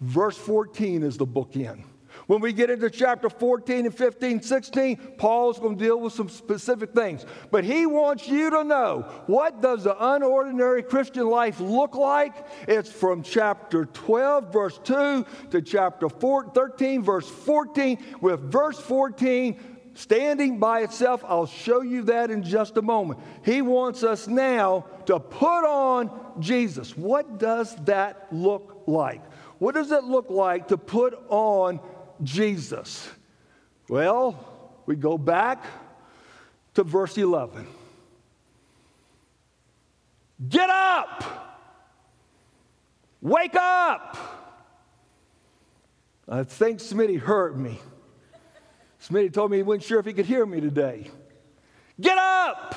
verse 0.00 0.36
14 0.36 1.02
is 1.02 1.16
the 1.16 1.26
bookend. 1.26 1.84
When 2.26 2.40
we 2.40 2.52
get 2.52 2.70
into 2.70 2.88
chapter 2.88 3.28
14 3.28 3.86
and 3.86 3.94
15, 3.94 4.40
16, 4.40 4.96
Paul's 5.18 5.58
going 5.58 5.76
to 5.76 5.84
deal 5.84 6.00
with 6.00 6.14
some 6.14 6.28
specific 6.28 6.94
things. 6.94 7.26
But 7.50 7.64
he 7.64 7.84
wants 7.84 8.26
you 8.26 8.50
to 8.50 8.64
know 8.64 9.02
what 9.26 9.60
does 9.60 9.84
the 9.84 9.94
unordinary 9.94 10.86
Christian 10.88 11.28
life 11.28 11.60
look 11.60 11.94
like? 11.94 12.46
It's 12.66 12.90
from 12.90 13.22
chapter 13.22 13.84
12, 13.86 14.52
verse 14.52 14.80
2 14.84 15.26
to 15.50 15.62
chapter 15.62 16.08
4, 16.08 16.52
13, 16.54 17.02
verse 17.02 17.28
14, 17.28 18.02
with 18.20 18.40
verse 18.40 18.78
14 18.78 19.60
standing 19.94 20.58
by 20.58 20.80
itself. 20.80 21.24
I'll 21.26 21.46
show 21.46 21.80
you 21.80 22.02
that 22.04 22.30
in 22.30 22.42
just 22.42 22.76
a 22.76 22.82
moment. 22.82 23.20
He 23.44 23.62
wants 23.62 24.02
us 24.02 24.26
now 24.26 24.86
to 25.06 25.20
put 25.20 25.64
on 25.64 26.10
Jesus. 26.40 26.96
What 26.96 27.38
does 27.38 27.76
that 27.84 28.26
look 28.32 28.82
like? 28.86 29.22
What 29.58 29.76
does 29.76 29.92
it 29.92 30.04
look 30.04 30.30
like 30.30 30.68
to 30.68 30.76
put 30.76 31.14
on 31.28 31.80
Jesus? 32.24 33.08
Well, 33.88 34.72
we 34.86 34.96
go 34.96 35.18
back 35.18 35.64
to 36.74 36.82
verse 36.82 37.16
11. 37.16 37.66
Get 40.48 40.68
up! 40.68 41.24
Wake 43.20 43.54
up! 43.54 44.18
I 46.28 46.42
think 46.42 46.80
Smitty 46.80 47.18
hurt 47.18 47.56
me. 47.56 47.78
Smitty 49.00 49.32
told 49.32 49.50
me 49.50 49.58
he 49.58 49.62
wasn't 49.62 49.84
sure 49.84 50.00
if 50.00 50.06
he 50.06 50.12
could 50.12 50.26
hear 50.26 50.44
me 50.44 50.60
today. 50.60 51.10
Get 52.00 52.18
up! 52.18 52.74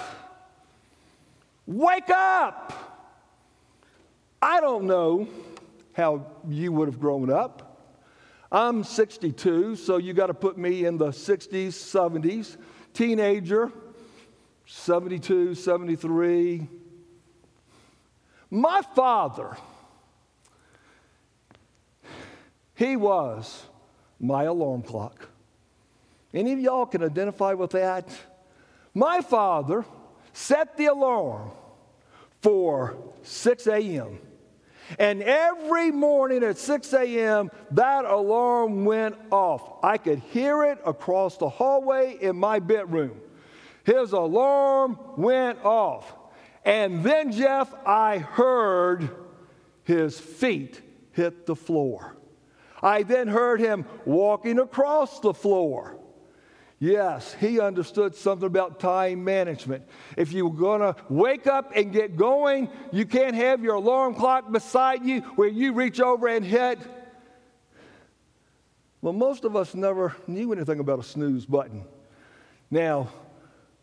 Wake 1.65 2.09
up! 2.09 2.73
I 4.41 4.61
don't 4.61 4.85
know 4.85 5.27
how 5.93 6.25
you 6.47 6.71
would 6.71 6.87
have 6.87 6.99
grown 6.99 7.31
up. 7.31 7.66
I'm 8.51 8.83
62, 8.83 9.75
so 9.75 9.97
you 9.97 10.13
got 10.13 10.27
to 10.27 10.33
put 10.33 10.57
me 10.57 10.85
in 10.85 10.97
the 10.97 11.09
60s, 11.09 11.67
70s. 11.67 12.57
Teenager, 12.93 13.71
72, 14.65 15.53
73. 15.55 16.67
My 18.49 18.81
father, 18.95 19.57
he 22.73 22.95
was 22.95 23.63
my 24.19 24.43
alarm 24.43 24.81
clock. 24.81 25.27
Any 26.33 26.53
of 26.53 26.59
y'all 26.59 26.85
can 26.85 27.03
identify 27.03 27.53
with 27.53 27.71
that? 27.71 28.09
My 28.93 29.21
father 29.21 29.85
set 30.31 30.77
the 30.77 30.85
alarm 30.85 31.51
for 32.41 32.97
6 33.23 33.67
a.m. 33.67 34.19
And 34.99 35.21
every 35.21 35.91
morning 35.91 36.43
at 36.43 36.57
6 36.57 36.93
a.m., 36.93 37.51
that 37.71 38.05
alarm 38.05 38.85
went 38.85 39.15
off. 39.31 39.83
I 39.83 39.97
could 39.97 40.19
hear 40.19 40.63
it 40.63 40.79
across 40.85 41.37
the 41.37 41.49
hallway 41.49 42.17
in 42.21 42.37
my 42.37 42.59
bedroom. 42.59 43.19
His 43.83 44.11
alarm 44.11 44.97
went 45.17 45.63
off. 45.63 46.13
And 46.65 47.03
then, 47.03 47.31
Jeff, 47.31 47.73
I 47.85 48.17
heard 48.17 49.09
his 49.83 50.19
feet 50.19 50.81
hit 51.13 51.45
the 51.45 51.55
floor. 51.55 52.17
I 52.81 53.03
then 53.03 53.27
heard 53.27 53.59
him 53.59 53.85
walking 54.05 54.59
across 54.59 55.19
the 55.19 55.33
floor. 55.33 55.97
Yes, 56.79 57.33
he 57.39 57.59
understood 57.59 58.13
something 58.15 58.45
about 58.45 58.79
time 58.79 59.23
management. 59.23 59.83
If 60.15 60.31
you're 60.31 60.51
going 60.51 60.81
to 60.81 60.95
wake 61.09 61.47
up 61.47 61.71
and 61.75 61.91
get 61.91 62.15
going, 62.15 62.69
you 62.91 63.05
can't 63.05 63.35
have 63.35 63.63
your 63.63 63.75
alarm 63.75 64.13
clock 64.13 64.51
beside 64.51 65.03
you 65.03 65.21
where 65.21 65.47
you 65.47 65.73
reach 65.73 65.99
over 65.99 66.27
and 66.27 66.45
hit. 66.45 66.79
Well, 69.01 69.13
most 69.13 69.43
of 69.43 69.55
us 69.55 69.73
never 69.73 70.15
knew 70.27 70.53
anything 70.53 70.79
about 70.79 70.99
a 70.99 71.03
snooze 71.03 71.47
button. 71.47 71.83
Now, 72.69 73.09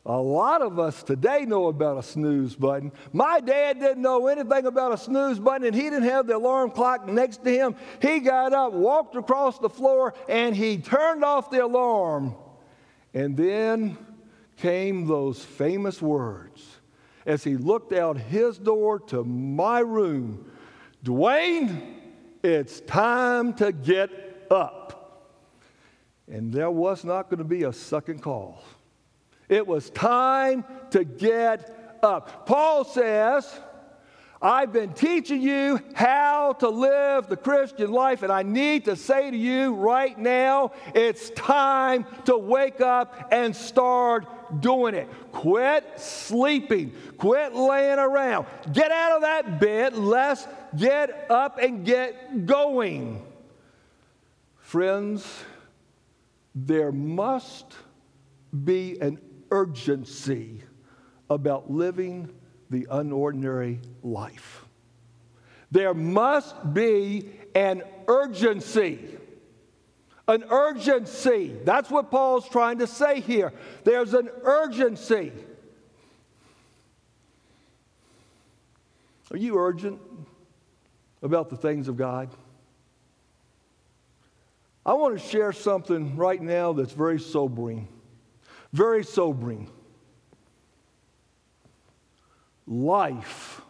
a 0.06 0.20
lot 0.20 0.62
of 0.62 0.78
us 0.78 1.02
today 1.02 1.46
know 1.46 1.66
about 1.66 1.98
a 1.98 2.02
snooze 2.02 2.54
button. 2.54 2.92
My 3.12 3.40
dad 3.40 3.80
didn't 3.80 4.02
know 4.02 4.28
anything 4.28 4.66
about 4.66 4.92
a 4.92 4.98
snooze 4.98 5.40
button, 5.40 5.66
and 5.66 5.74
he 5.74 5.84
didn't 5.84 6.02
have 6.02 6.28
the 6.28 6.36
alarm 6.36 6.70
clock 6.70 7.08
next 7.08 7.42
to 7.42 7.50
him. 7.50 7.74
He 8.00 8.20
got 8.20 8.52
up, 8.52 8.72
walked 8.72 9.16
across 9.16 9.58
the 9.58 9.70
floor, 9.70 10.14
and 10.28 10.54
he 10.54 10.78
turned 10.78 11.24
off 11.24 11.50
the 11.50 11.64
alarm 11.64 12.36
And 13.14 13.36
then 13.36 13.96
came 14.56 15.06
those 15.06 15.42
famous 15.42 16.02
words 16.02 16.78
as 17.24 17.42
he 17.42 17.56
looked 17.56 17.92
out 17.92 18.18
his 18.18 18.58
door 18.58 18.98
to 18.98 19.24
my 19.24 19.78
room 19.80 20.50
Dwayne, 21.04 21.82
it's 22.42 22.80
time 22.80 23.52
to 23.54 23.72
get 23.72 24.46
up. 24.50 25.30
And 26.30 26.50
there 26.50 26.70
was 26.70 27.04
not 27.04 27.28
going 27.28 27.38
to 27.38 27.44
be 27.44 27.64
a 27.64 27.72
second 27.72 28.22
call. 28.22 28.62
It 29.48 29.66
was 29.66 29.90
time 29.90 30.64
to 30.90 31.04
get 31.04 31.98
up. 32.02 32.46
Paul 32.46 32.84
says, 32.84 33.60
I've 34.44 34.74
been 34.74 34.92
teaching 34.92 35.40
you 35.40 35.80
how 35.94 36.52
to 36.58 36.68
live 36.68 37.28
the 37.28 37.36
Christian 37.36 37.90
life, 37.90 38.22
and 38.22 38.30
I 38.30 38.42
need 38.42 38.84
to 38.84 38.94
say 38.94 39.30
to 39.30 39.36
you 39.36 39.74
right 39.74 40.18
now 40.18 40.72
it's 40.94 41.30
time 41.30 42.04
to 42.26 42.36
wake 42.36 42.82
up 42.82 43.28
and 43.32 43.56
start 43.56 44.60
doing 44.60 44.94
it. 44.94 45.08
Quit 45.32 45.98
sleeping, 45.98 46.92
quit 47.16 47.54
laying 47.54 47.98
around. 47.98 48.44
Get 48.70 48.92
out 48.92 49.12
of 49.12 49.22
that 49.22 49.60
bed, 49.60 49.96
let's 49.96 50.46
get 50.76 51.30
up 51.30 51.56
and 51.58 51.86
get 51.86 52.44
going. 52.44 53.24
Friends, 54.58 55.26
there 56.54 56.92
must 56.92 57.72
be 58.62 59.00
an 59.00 59.18
urgency 59.50 60.60
about 61.30 61.70
living 61.70 62.28
the 62.70 62.86
unordinary 62.90 63.78
life. 64.02 64.64
There 65.70 65.94
must 65.94 66.72
be 66.72 67.30
an 67.54 67.82
urgency. 68.06 68.98
An 70.26 70.44
urgency. 70.50 71.56
That's 71.64 71.90
what 71.90 72.10
Paul's 72.10 72.48
trying 72.48 72.78
to 72.78 72.86
say 72.86 73.20
here. 73.20 73.52
There's 73.82 74.14
an 74.14 74.30
urgency. 74.42 75.32
Are 79.30 79.36
you 79.36 79.58
urgent 79.58 80.00
about 81.22 81.50
the 81.50 81.56
things 81.56 81.88
of 81.88 81.96
God? 81.96 82.30
I 84.86 84.92
want 84.92 85.18
to 85.18 85.28
share 85.28 85.52
something 85.52 86.16
right 86.16 86.40
now 86.40 86.72
that's 86.72 86.92
very 86.92 87.18
sobering. 87.18 87.88
Very 88.72 89.02
sobering 89.02 89.70
life 92.66 93.60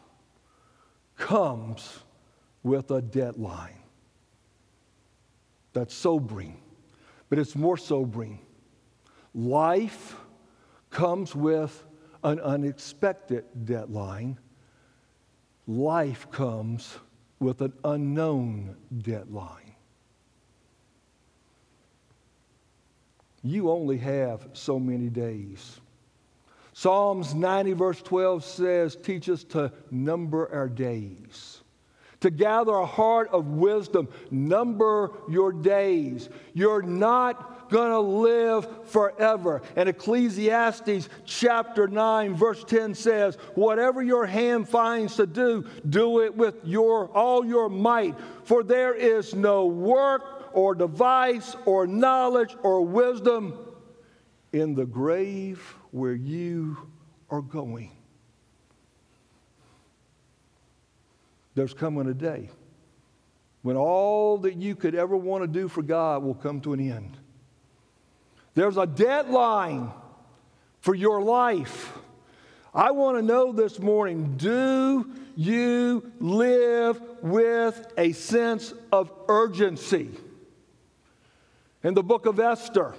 comes 1.16 2.00
with 2.62 2.90
a 2.90 3.02
deadline. 3.02 3.78
That's 5.72 5.94
sobering, 5.94 6.60
but 7.28 7.38
it's 7.38 7.56
more 7.56 7.76
sobering. 7.76 8.40
Life 9.34 10.16
comes 10.90 11.34
with 11.34 11.84
an 12.22 12.40
unexpected 12.40 13.44
deadline. 13.64 14.38
Life 15.66 16.30
comes 16.30 16.96
with 17.40 17.60
an 17.60 17.72
unknown 17.84 18.76
deadline. 18.98 19.74
You 23.42 23.70
only 23.70 23.98
have 23.98 24.48
so 24.54 24.78
many 24.78 25.10
days. 25.10 25.80
Psalms 26.76 27.36
90, 27.36 27.72
verse 27.74 28.02
12 28.02 28.44
says, 28.44 28.96
Teach 28.96 29.28
us 29.28 29.44
to 29.44 29.72
number 29.92 30.52
our 30.52 30.68
days, 30.68 31.62
to 32.18 32.30
gather 32.30 32.72
a 32.72 32.84
heart 32.84 33.28
of 33.30 33.46
wisdom. 33.46 34.08
Number 34.32 35.12
your 35.30 35.52
days. 35.52 36.28
You're 36.52 36.82
not 36.82 37.70
going 37.70 37.92
to 37.92 38.00
live 38.00 38.88
forever. 38.88 39.62
And 39.76 39.88
Ecclesiastes 39.88 41.08
chapter 41.24 41.86
9, 41.86 42.34
verse 42.34 42.64
10 42.64 42.96
says, 42.96 43.36
Whatever 43.54 44.02
your 44.02 44.26
hand 44.26 44.68
finds 44.68 45.14
to 45.16 45.26
do, 45.28 45.64
do 45.88 46.22
it 46.22 46.36
with 46.36 46.56
your, 46.64 47.06
all 47.10 47.46
your 47.46 47.68
might, 47.68 48.16
for 48.42 48.64
there 48.64 48.94
is 48.94 49.32
no 49.32 49.66
work 49.66 50.50
or 50.52 50.74
device 50.74 51.54
or 51.66 51.86
knowledge 51.86 52.56
or 52.64 52.82
wisdom 52.84 53.56
in 54.52 54.74
the 54.74 54.86
grave 54.86 55.76
where 55.94 56.12
you 56.12 56.76
are 57.30 57.40
going. 57.40 57.88
There's 61.54 61.72
coming 61.72 62.08
a 62.08 62.14
day 62.14 62.50
when 63.62 63.76
all 63.76 64.38
that 64.38 64.56
you 64.56 64.74
could 64.74 64.96
ever 64.96 65.16
want 65.16 65.44
to 65.44 65.46
do 65.46 65.68
for 65.68 65.84
God 65.84 66.24
will 66.24 66.34
come 66.34 66.60
to 66.62 66.72
an 66.72 66.80
end. 66.80 67.16
There's 68.54 68.76
a 68.76 68.86
deadline 68.86 69.92
for 70.80 70.96
your 70.96 71.22
life. 71.22 71.96
I 72.74 72.90
want 72.90 73.16
to 73.18 73.22
know 73.22 73.52
this 73.52 73.78
morning 73.78 74.34
do 74.36 75.08
you 75.36 76.10
live 76.18 77.00
with 77.22 77.86
a 77.96 78.10
sense 78.10 78.74
of 78.90 79.12
urgency? 79.28 80.10
In 81.84 81.94
the 81.94 82.02
book 82.02 82.26
of 82.26 82.40
Esther, 82.40 82.96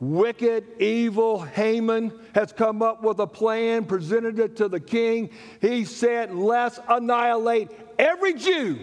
Wicked, 0.00 0.80
evil 0.80 1.42
Haman 1.42 2.18
has 2.34 2.52
come 2.52 2.80
up 2.80 3.02
with 3.02 3.18
a 3.18 3.26
plan, 3.26 3.84
presented 3.84 4.38
it 4.38 4.56
to 4.56 4.68
the 4.68 4.80
king. 4.80 5.28
He 5.60 5.84
said, 5.84 6.34
Let's 6.34 6.80
annihilate 6.88 7.70
every 7.98 8.32
Jew. 8.32 8.78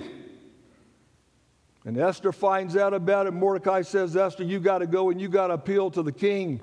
And 1.85 1.97
Esther 1.97 2.31
finds 2.31 2.77
out 2.77 2.93
about 2.93 3.25
it. 3.25 3.31
Mordecai 3.31 3.81
says, 3.81 4.15
Esther, 4.15 4.43
you 4.43 4.59
got 4.59 4.79
to 4.79 4.87
go 4.87 5.09
and 5.09 5.19
you 5.19 5.27
got 5.27 5.47
to 5.47 5.55
appeal 5.55 5.89
to 5.91 6.03
the 6.03 6.11
king. 6.11 6.61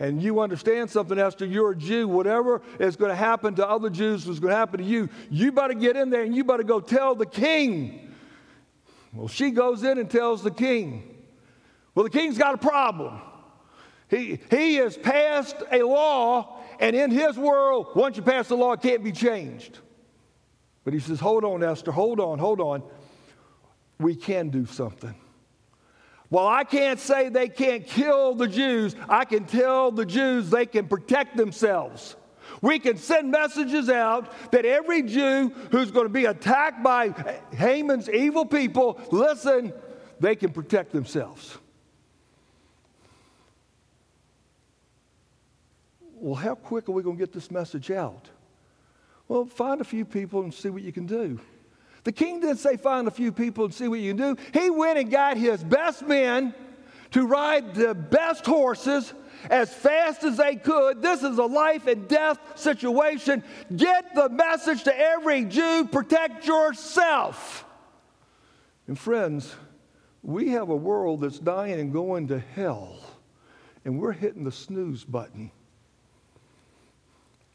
And 0.00 0.20
you 0.20 0.40
understand 0.40 0.90
something, 0.90 1.16
Esther, 1.16 1.44
you're 1.44 1.72
a 1.72 1.76
Jew. 1.76 2.08
Whatever 2.08 2.60
is 2.80 2.96
going 2.96 3.10
to 3.10 3.14
happen 3.14 3.54
to 3.56 3.68
other 3.68 3.88
Jews 3.88 4.26
is 4.26 4.40
going 4.40 4.50
to 4.50 4.56
happen 4.56 4.80
to 4.80 4.84
you. 4.84 5.10
You 5.30 5.52
better 5.52 5.74
get 5.74 5.96
in 5.96 6.10
there 6.10 6.22
and 6.22 6.34
you 6.34 6.42
better 6.42 6.64
go 6.64 6.80
tell 6.80 7.14
the 7.14 7.26
king. 7.26 8.12
Well, 9.12 9.28
she 9.28 9.50
goes 9.50 9.84
in 9.84 9.98
and 9.98 10.10
tells 10.10 10.42
the 10.42 10.50
king. 10.50 11.22
Well, 11.94 12.04
the 12.04 12.10
king's 12.10 12.38
got 12.38 12.54
a 12.54 12.58
problem. 12.58 13.20
He, 14.12 14.38
he 14.50 14.74
has 14.74 14.98
passed 14.98 15.56
a 15.72 15.82
law, 15.82 16.60
and 16.78 16.94
in 16.94 17.10
his 17.10 17.38
world, 17.38 17.86
once 17.96 18.18
you 18.18 18.22
pass 18.22 18.48
the 18.48 18.56
law, 18.56 18.72
it 18.72 18.82
can't 18.82 19.02
be 19.02 19.10
changed. 19.10 19.78
But 20.84 20.92
he 20.92 21.00
says, 21.00 21.18
Hold 21.18 21.44
on, 21.44 21.64
Esther, 21.64 21.92
hold 21.92 22.20
on, 22.20 22.38
hold 22.38 22.60
on. 22.60 22.82
We 23.98 24.14
can 24.14 24.50
do 24.50 24.66
something. 24.66 25.14
Well, 26.28 26.46
I 26.46 26.64
can't 26.64 27.00
say 27.00 27.30
they 27.30 27.48
can't 27.48 27.86
kill 27.86 28.34
the 28.34 28.48
Jews. 28.48 28.94
I 29.08 29.24
can 29.24 29.46
tell 29.46 29.90
the 29.90 30.04
Jews 30.04 30.50
they 30.50 30.66
can 30.66 30.88
protect 30.88 31.38
themselves. 31.38 32.14
We 32.60 32.80
can 32.80 32.98
send 32.98 33.30
messages 33.30 33.88
out 33.88 34.30
that 34.52 34.66
every 34.66 35.02
Jew 35.04 35.54
who's 35.70 35.90
going 35.90 36.06
to 36.06 36.12
be 36.12 36.26
attacked 36.26 36.82
by 36.82 37.14
Haman's 37.52 38.10
evil 38.10 38.44
people, 38.44 39.00
listen, 39.10 39.72
they 40.20 40.36
can 40.36 40.52
protect 40.52 40.92
themselves. 40.92 41.56
Well, 46.22 46.36
how 46.36 46.54
quick 46.54 46.88
are 46.88 46.92
we 46.92 47.02
going 47.02 47.16
to 47.16 47.20
get 47.20 47.32
this 47.32 47.50
message 47.50 47.90
out? 47.90 48.30
Well, 49.26 49.44
find 49.44 49.80
a 49.80 49.84
few 49.84 50.04
people 50.04 50.42
and 50.42 50.54
see 50.54 50.70
what 50.70 50.82
you 50.82 50.92
can 50.92 51.04
do. 51.04 51.40
The 52.04 52.12
king 52.12 52.38
didn't 52.38 52.58
say 52.58 52.76
find 52.76 53.08
a 53.08 53.10
few 53.10 53.32
people 53.32 53.64
and 53.64 53.74
see 53.74 53.88
what 53.88 53.98
you 53.98 54.14
can 54.14 54.36
do. 54.36 54.42
He 54.52 54.70
went 54.70 55.00
and 55.00 55.10
got 55.10 55.36
his 55.36 55.64
best 55.64 56.06
men 56.06 56.54
to 57.10 57.26
ride 57.26 57.74
the 57.74 57.94
best 57.94 58.46
horses 58.46 59.12
as 59.50 59.74
fast 59.74 60.22
as 60.22 60.36
they 60.36 60.54
could. 60.54 61.02
This 61.02 61.24
is 61.24 61.38
a 61.38 61.44
life 61.44 61.88
and 61.88 62.06
death 62.06 62.38
situation. 62.54 63.42
Get 63.74 64.14
the 64.14 64.28
message 64.28 64.84
to 64.84 64.96
every 64.96 65.44
Jew 65.44 65.88
protect 65.90 66.46
yourself. 66.46 67.64
And 68.86 68.96
friends, 68.96 69.52
we 70.22 70.50
have 70.50 70.68
a 70.68 70.76
world 70.76 71.22
that's 71.22 71.40
dying 71.40 71.80
and 71.80 71.92
going 71.92 72.28
to 72.28 72.38
hell, 72.38 72.96
and 73.84 73.98
we're 74.00 74.12
hitting 74.12 74.44
the 74.44 74.52
snooze 74.52 75.02
button. 75.02 75.50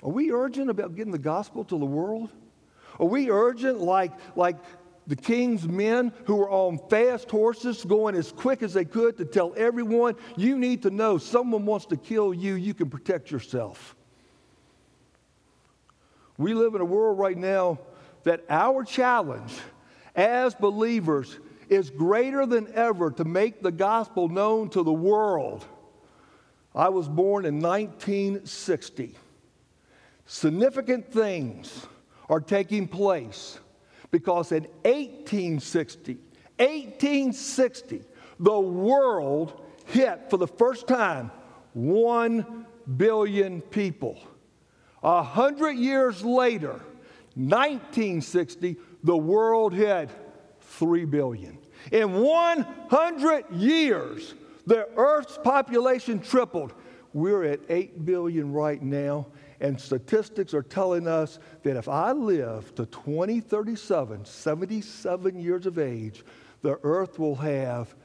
Are 0.03 0.09
we 0.09 0.31
urgent 0.31 0.69
about 0.69 0.95
getting 0.95 1.11
the 1.11 1.17
gospel 1.17 1.63
to 1.65 1.77
the 1.77 1.85
world? 1.85 2.29
Are 2.99 3.07
we 3.07 3.29
urgent 3.29 3.79
like, 3.79 4.11
like 4.35 4.57
the 5.07 5.15
king's 5.15 5.67
men 5.67 6.11
who 6.25 6.35
were 6.35 6.49
on 6.49 6.77
fast 6.89 7.31
horses 7.31 7.83
going 7.83 8.15
as 8.15 8.31
quick 8.31 8.61
as 8.61 8.73
they 8.73 8.85
could 8.85 9.17
to 9.17 9.25
tell 9.25 9.53
everyone, 9.57 10.15
you 10.35 10.57
need 10.57 10.83
to 10.83 10.89
know 10.89 11.17
someone 11.17 11.65
wants 11.65 11.85
to 11.87 11.97
kill 11.97 12.33
you, 12.33 12.55
you 12.55 12.73
can 12.73 12.89
protect 12.89 13.31
yourself? 13.31 13.95
We 16.37 16.53
live 16.53 16.75
in 16.75 16.81
a 16.81 16.85
world 16.85 17.17
right 17.17 17.37
now 17.37 17.79
that 18.23 18.43
our 18.49 18.83
challenge 18.83 19.53
as 20.15 20.53
believers 20.53 21.39
is 21.69 21.89
greater 21.89 22.45
than 22.45 22.71
ever 22.73 23.11
to 23.11 23.25
make 23.25 23.61
the 23.61 23.71
gospel 23.71 24.29
known 24.29 24.69
to 24.69 24.83
the 24.83 24.93
world. 24.93 25.65
I 26.75 26.89
was 26.89 27.07
born 27.07 27.45
in 27.45 27.59
1960 27.59 29.15
significant 30.27 31.11
things 31.11 31.87
are 32.29 32.39
taking 32.39 32.87
place 32.87 33.59
because 34.11 34.51
in 34.51 34.63
1860, 34.83 36.17
1860, 36.57 38.01
the 38.39 38.59
world 38.59 39.61
hit 39.85 40.29
for 40.29 40.37
the 40.37 40.47
first 40.47 40.87
time 40.87 41.31
1 41.73 42.65
billion 42.97 43.61
people. 43.61 44.19
A 45.03 45.23
hundred 45.23 45.73
years 45.73 46.23
later, 46.23 46.81
1960, 47.35 48.77
the 49.03 49.17
world 49.17 49.73
hit 49.73 50.09
3 50.61 51.05
billion. 51.05 51.57
In 51.91 52.13
100 52.13 53.51
years, 53.51 54.33
the 54.65 54.89
Earth's 54.97 55.37
population 55.43 56.19
tripled. 56.19 56.73
We're 57.13 57.45
at 57.45 57.61
8 57.69 58.05
billion 58.05 58.51
right 58.51 58.81
now, 58.81 59.27
and 59.59 59.79
statistics 59.79 60.53
are 60.53 60.61
telling 60.63 61.07
us 61.07 61.39
that 61.63 61.77
if 61.77 61.87
I 61.87 62.11
live 62.11 62.73
to 62.75 62.85
2037, 62.85 64.25
77 64.25 65.39
years 65.39 65.65
of 65.65 65.79
age, 65.79 66.23
the 66.61 66.79
Earth 66.83 67.19
will 67.19 67.35
have 67.35 67.95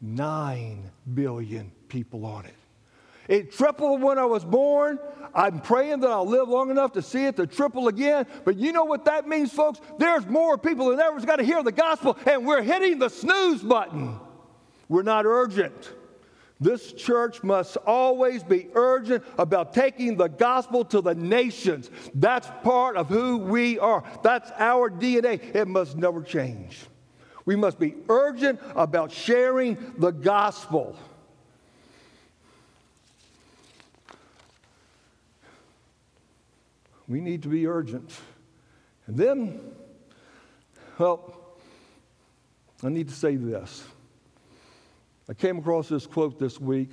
9 0.00 0.90
billion 1.14 1.72
people 1.88 2.24
on 2.24 2.44
it. 2.44 2.54
It 3.28 3.52
tripled 3.52 4.00
when 4.00 4.18
I 4.18 4.24
was 4.24 4.44
born. 4.44 4.98
I'm 5.34 5.60
praying 5.60 6.00
that 6.00 6.10
I'll 6.10 6.26
live 6.26 6.48
long 6.48 6.70
enough 6.70 6.92
to 6.92 7.02
see 7.02 7.26
it 7.26 7.36
to 7.36 7.46
triple 7.46 7.88
again. 7.88 8.26
But 8.44 8.56
you 8.56 8.72
know 8.72 8.84
what 8.84 9.04
that 9.04 9.28
means, 9.28 9.52
folks? 9.52 9.80
There's 9.98 10.26
more 10.26 10.56
people 10.56 10.88
than 10.88 11.00
ever's 11.00 11.26
got 11.26 11.36
to 11.36 11.44
hear 11.44 11.62
the 11.62 11.72
gospel, 11.72 12.16
and 12.26 12.46
we're 12.46 12.62
hitting 12.62 12.98
the 12.98 13.10
snooze 13.10 13.62
button. 13.62 14.18
We're 14.88 15.02
not 15.02 15.26
urgent. 15.26 15.92
This 16.60 16.92
church 16.92 17.44
must 17.44 17.76
always 17.78 18.42
be 18.42 18.68
urgent 18.74 19.24
about 19.38 19.72
taking 19.72 20.16
the 20.16 20.28
gospel 20.28 20.84
to 20.86 21.00
the 21.00 21.14
nations. 21.14 21.88
That's 22.14 22.48
part 22.64 22.96
of 22.96 23.08
who 23.08 23.38
we 23.38 23.78
are. 23.78 24.02
That's 24.24 24.50
our 24.58 24.90
DNA. 24.90 25.54
It 25.54 25.68
must 25.68 25.96
never 25.96 26.20
change. 26.20 26.80
We 27.44 27.54
must 27.54 27.78
be 27.78 27.94
urgent 28.08 28.60
about 28.74 29.12
sharing 29.12 29.94
the 29.98 30.10
gospel. 30.10 30.96
We 37.06 37.20
need 37.20 37.44
to 37.44 37.48
be 37.48 37.66
urgent. 37.66 38.12
And 39.06 39.16
then, 39.16 39.60
well, 40.98 41.34
I 42.82 42.90
need 42.90 43.08
to 43.08 43.14
say 43.14 43.36
this. 43.36 43.84
I 45.30 45.34
came 45.34 45.58
across 45.58 45.90
this 45.90 46.06
quote 46.06 46.38
this 46.38 46.58
week, 46.58 46.92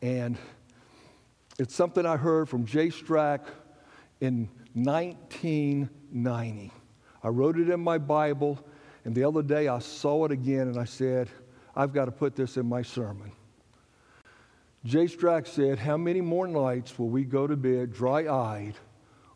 and 0.00 0.38
it's 1.58 1.74
something 1.74 2.06
I 2.06 2.16
heard 2.16 2.48
from 2.48 2.64
Jay 2.64 2.90
Strack 2.90 3.40
in 4.20 4.48
1990. 4.74 6.72
I 7.24 7.28
wrote 7.28 7.58
it 7.58 7.70
in 7.70 7.80
my 7.80 7.98
Bible, 7.98 8.64
and 9.04 9.16
the 9.16 9.24
other 9.24 9.42
day 9.42 9.66
I 9.66 9.80
saw 9.80 10.26
it 10.26 10.30
again, 10.30 10.68
and 10.68 10.78
I 10.78 10.84
said, 10.84 11.28
I've 11.74 11.92
got 11.92 12.04
to 12.04 12.12
put 12.12 12.36
this 12.36 12.56
in 12.56 12.66
my 12.66 12.82
sermon. 12.82 13.32
Jay 14.84 15.06
Strack 15.06 15.48
said, 15.48 15.80
How 15.80 15.96
many 15.96 16.20
more 16.20 16.46
nights 16.46 16.96
will 17.00 17.08
we 17.08 17.24
go 17.24 17.48
to 17.48 17.56
bed 17.56 17.92
dry 17.92 18.32
eyed 18.32 18.74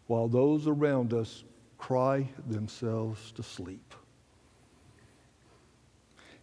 while 0.06 0.28
those 0.28 0.68
around 0.68 1.12
us 1.12 1.42
cry 1.78 2.28
themselves 2.46 3.32
to 3.32 3.42
sleep? 3.42 3.94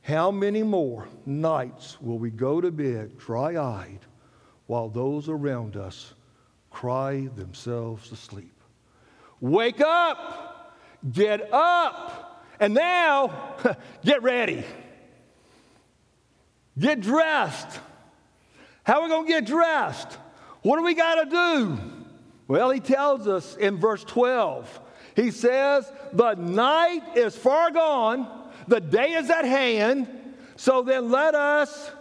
How 0.05 0.29
many 0.29 0.61
more 0.61 1.07
nights 1.25 1.99
will 1.99 2.19
we 2.19 2.29
go 2.29 2.61
to 2.61 2.69
bed 2.69 3.17
dry 3.17 3.57
eyed 3.59 4.01
while 4.67 4.87
those 4.87 5.29
around 5.29 5.75
us 5.77 6.13
cry 6.69 7.27
themselves 7.35 8.09
to 8.09 8.15
sleep? 8.15 8.53
Wake 9.39 9.81
up! 9.81 10.77
Get 11.11 11.51
up! 11.51 12.45
And 12.59 12.75
now, 12.75 13.55
get 14.05 14.21
ready. 14.21 14.63
Get 16.77 17.01
dressed. 17.01 17.79
How 18.83 18.99
are 18.99 19.03
we 19.05 19.09
going 19.09 19.25
to 19.25 19.31
get 19.31 19.45
dressed? 19.47 20.19
What 20.61 20.77
do 20.77 20.83
we 20.83 20.93
got 20.93 21.23
to 21.23 21.29
do? 21.31 21.79
Well, 22.47 22.69
he 22.69 22.79
tells 22.79 23.27
us 23.27 23.55
in 23.55 23.77
verse 23.77 24.03
12. 24.03 24.81
He 25.15 25.31
says, 25.31 25.91
The 26.13 26.35
night 26.35 27.17
is 27.17 27.35
far 27.35 27.71
gone, 27.71 28.44
the 28.67 28.79
day 28.79 29.11
is 29.11 29.29
at 29.29 29.45
hand, 29.45 30.07
so 30.55 30.81
then 30.81 31.11
let 31.11 31.35
us 31.35 31.91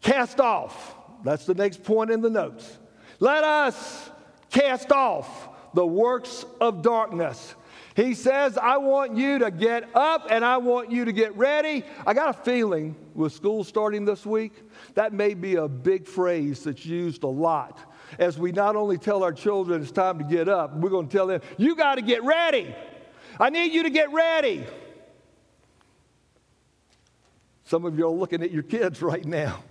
cast 0.00 0.40
off. 0.40 0.94
That's 1.24 1.46
the 1.46 1.54
next 1.54 1.82
point 1.82 2.10
in 2.10 2.20
the 2.20 2.30
notes. 2.30 2.78
Let 3.20 3.44
us 3.44 4.10
cast 4.50 4.92
off 4.92 5.48
the 5.74 5.86
works 5.86 6.44
of 6.60 6.82
darkness 6.82 7.54
he 7.98 8.14
says, 8.14 8.56
I 8.56 8.76
want 8.76 9.16
you 9.16 9.40
to 9.40 9.50
get 9.50 9.88
up 9.92 10.28
and 10.30 10.44
I 10.44 10.58
want 10.58 10.92
you 10.92 11.04
to 11.04 11.10
get 11.10 11.36
ready. 11.36 11.82
I 12.06 12.14
got 12.14 12.28
a 12.28 12.32
feeling 12.44 12.94
with 13.12 13.32
school 13.32 13.64
starting 13.64 14.04
this 14.04 14.24
week, 14.24 14.52
that 14.94 15.12
may 15.12 15.34
be 15.34 15.56
a 15.56 15.66
big 15.66 16.06
phrase 16.06 16.62
that's 16.62 16.86
used 16.86 17.24
a 17.24 17.28
lot. 17.28 17.92
As 18.20 18.38
we 18.38 18.52
not 18.52 18.76
only 18.76 18.98
tell 18.98 19.24
our 19.24 19.32
children 19.32 19.82
it's 19.82 19.90
time 19.90 20.16
to 20.18 20.24
get 20.24 20.48
up, 20.48 20.76
we're 20.76 20.90
going 20.90 21.08
to 21.08 21.12
tell 21.12 21.26
them, 21.26 21.40
you 21.56 21.74
got 21.74 21.96
to 21.96 22.02
get 22.02 22.22
ready. 22.22 22.72
I 23.40 23.50
need 23.50 23.72
you 23.72 23.82
to 23.82 23.90
get 23.90 24.12
ready. 24.12 24.64
Some 27.68 27.84
of 27.84 27.98
you 27.98 28.06
are 28.06 28.10
looking 28.10 28.42
at 28.42 28.50
your 28.50 28.62
kids 28.62 29.02
right 29.02 29.24
now. 29.26 29.62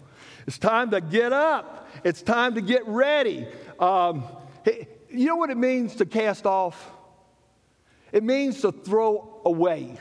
It's 0.45 0.59
time 0.59 0.91
to 0.91 1.01
get 1.01 1.33
up. 1.33 1.89
It's 2.03 2.21
time 2.21 2.53
to 2.53 2.61
get 2.61 2.87
ready. 2.87 3.47
Um, 3.79 4.23
you 5.09 5.25
know 5.25 5.35
what 5.35 5.49
it 5.49 5.57
means 5.57 5.95
to 5.95 6.05
cast 6.05 6.45
off? 6.45 6.91
It 8.11 8.23
means 8.23 8.61
to 8.61 8.71
throw 8.71 9.41
away. 9.45 9.97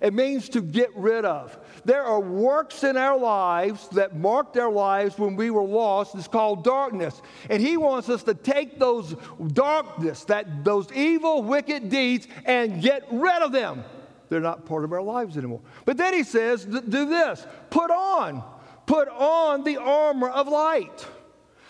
It 0.00 0.14
means 0.14 0.48
to 0.50 0.62
get 0.62 0.96
rid 0.96 1.26
of. 1.26 1.58
There 1.84 2.02
are 2.02 2.20
works 2.20 2.84
in 2.84 2.96
our 2.96 3.18
lives 3.18 3.86
that 3.90 4.16
marked 4.16 4.56
our 4.56 4.72
lives 4.72 5.18
when 5.18 5.36
we 5.36 5.50
were 5.50 5.62
lost. 5.62 6.14
It's 6.14 6.28
called 6.28 6.64
darkness. 6.64 7.20
And 7.50 7.62
he 7.62 7.76
wants 7.76 8.08
us 8.08 8.22
to 8.22 8.32
take 8.34 8.78
those 8.78 9.14
darkness, 9.52 10.24
that 10.24 10.64
those 10.64 10.90
evil, 10.92 11.42
wicked 11.42 11.90
deeds, 11.90 12.28
and 12.46 12.80
get 12.80 13.06
rid 13.12 13.42
of 13.42 13.52
them. 13.52 13.84
They're 14.28 14.40
not 14.40 14.66
part 14.66 14.84
of 14.84 14.92
our 14.92 15.02
lives 15.02 15.36
anymore. 15.36 15.60
But 15.84 15.96
then 15.96 16.14
he 16.14 16.22
says, 16.22 16.64
do 16.64 16.80
this 17.06 17.46
put 17.70 17.90
on, 17.90 18.42
put 18.86 19.08
on 19.08 19.64
the 19.64 19.76
armor 19.78 20.28
of 20.28 20.48
light. 20.48 21.06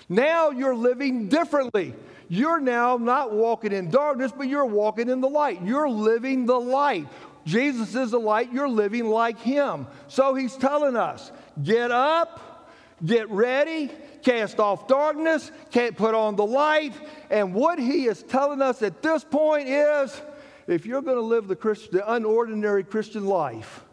Now 0.08 0.50
you're 0.50 0.74
living 0.74 1.28
differently. 1.28 1.94
You're 2.28 2.60
now 2.60 2.96
not 2.96 3.32
walking 3.32 3.72
in 3.72 3.90
darkness, 3.90 4.32
but 4.36 4.48
you're 4.48 4.66
walking 4.66 5.08
in 5.08 5.20
the 5.20 5.28
light. 5.28 5.62
You're 5.62 5.88
living 5.88 6.46
the 6.46 6.58
light. 6.58 7.06
Jesus 7.44 7.94
is 7.94 8.10
the 8.10 8.18
light. 8.18 8.52
You're 8.52 8.68
living 8.68 9.06
like 9.06 9.38
Him. 9.38 9.86
So 10.08 10.34
He's 10.34 10.56
telling 10.56 10.96
us 10.96 11.30
get 11.62 11.90
up, 11.92 12.74
get 13.04 13.30
ready, 13.30 13.90
cast 14.22 14.58
off 14.58 14.88
darkness, 14.88 15.52
can't 15.70 15.96
put 15.96 16.14
on 16.14 16.34
the 16.34 16.46
light. 16.46 16.94
And 17.30 17.54
what 17.54 17.78
He 17.78 18.06
is 18.06 18.24
telling 18.24 18.60
us 18.60 18.82
at 18.82 19.02
this 19.02 19.22
point 19.22 19.68
is 19.68 20.20
if 20.66 20.86
you're 20.86 21.02
going 21.02 21.16
to 21.16 21.22
live 21.22 21.48
the, 21.48 21.56
Christian, 21.56 21.98
the 21.98 22.02
unordinary 22.02 22.88
Christian 22.88 23.26
life, 23.26 23.84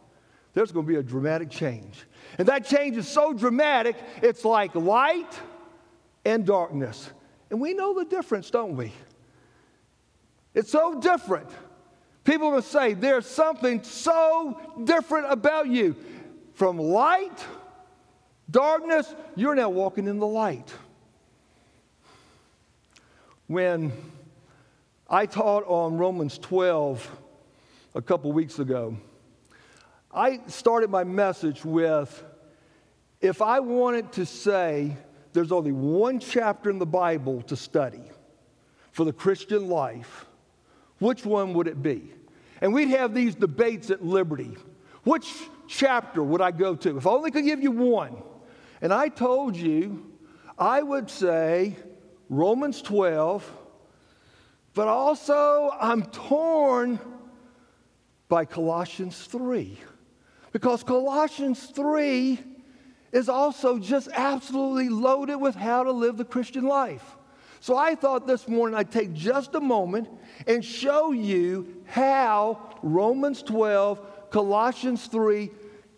there's 0.54 0.72
going 0.72 0.86
to 0.86 0.92
be 0.92 1.00
a 1.00 1.04
dramatic 1.04 1.50
change. 1.50 2.06
And 2.38 2.48
that 2.48 2.66
change 2.66 2.98
is 2.98 3.08
so 3.08 3.34
dramatic, 3.34 3.96
it's 4.22 4.46
like 4.46 4.74
light 4.76 5.40
and 6.26 6.46
darkness. 6.46 7.10
And 7.50 7.60
we 7.60 7.74
know 7.74 7.94
the 7.94 8.06
difference, 8.06 8.50
don't 8.50 8.76
we? 8.76 8.92
It's 10.54 10.72
so 10.72 11.00
different. 11.00 11.50
People 12.24 12.52
will 12.52 12.62
say 12.62 12.94
there's 12.94 13.26
something 13.26 13.84
so 13.84 14.60
different 14.84 15.32
about 15.32 15.68
you. 15.68 15.96
From 16.54 16.78
light, 16.78 17.46
darkness, 18.50 19.14
you're 19.36 19.56
now 19.56 19.70
walking 19.70 20.08
in 20.08 20.20
the 20.20 20.28
light. 20.28 20.72
When 23.48 23.92
I 25.10 25.26
taught 25.26 25.66
on 25.68 25.98
Romans 25.98 26.38
12 26.38 27.20
a 27.94 28.02
couple 28.02 28.32
weeks 28.32 28.60
ago, 28.60 28.98
I 30.14 30.40
started 30.48 30.90
my 30.90 31.04
message 31.04 31.66
with 31.66 32.24
if 33.20 33.42
I 33.42 33.60
wanted 33.60 34.14
to 34.14 34.26
say 34.26 34.96
there's 35.34 35.52
only 35.52 35.74
one 35.74 36.20
chapter 36.20 36.70
in 36.70 36.80
the 36.80 36.86
Bible 36.86 37.42
to 37.44 37.56
study 37.56 38.04
for 38.92 39.04
the 39.04 39.12
Christian 39.12 39.68
life, 39.68 40.26
which 41.00 41.26
one 41.26 41.54
would 41.54 41.68
it 41.68 41.82
be? 41.82 42.14
And 42.62 42.74
we'd 42.74 42.90
have 42.90 43.14
these 43.14 43.36
debates 43.36 43.90
at 43.90 44.06
Liberty. 44.06 44.56
Which 45.04 45.30
chapter 45.68 46.24
would 46.24 46.42
I 46.42 46.52
go 46.52 46.76
to? 46.76 46.98
If 46.98 47.06
I 47.06 47.10
only 47.10 47.32
could 47.32 47.44
give 47.44 47.62
you 47.62 47.72
one. 47.72 48.24
And 48.82 48.94
I 48.94 49.10
told 49.10 49.56
you, 49.56 50.12
I 50.58 50.82
would 50.82 51.10
say 51.10 51.76
Romans 52.30 52.82
12, 52.82 53.63
but 54.74 54.88
also 54.88 55.72
I'm 55.80 56.04
torn 56.08 57.00
by 58.28 58.46
Colossians 58.46 59.26
3. 59.26 59.78
Because 60.52 60.84
Colossians 60.84 61.66
3 61.68 62.40
is 63.12 63.30
also 63.30 63.78
just 63.78 64.10
absolutely 64.14 64.90
loaded 64.90 65.38
with 65.38 65.56
how 65.56 65.84
to 65.84 65.92
live 65.92 66.18
the 66.18 66.26
Christian 66.26 66.66
life. 66.66 67.18
So 67.60 67.78
I 67.78 67.96
thought 67.96 68.28
this 68.28 68.48
morning 68.48 68.76
I'd 68.76 68.92
take 68.92 69.14
just 69.14 69.56
a 69.56 69.60
moment 69.62 70.10
and 70.48 70.66
show 70.66 71.12
you 71.12 71.82
how 71.86 72.78
Romans 72.82 73.42
12, 73.44 74.30
Colossians 74.32 75.08
3 75.08 75.50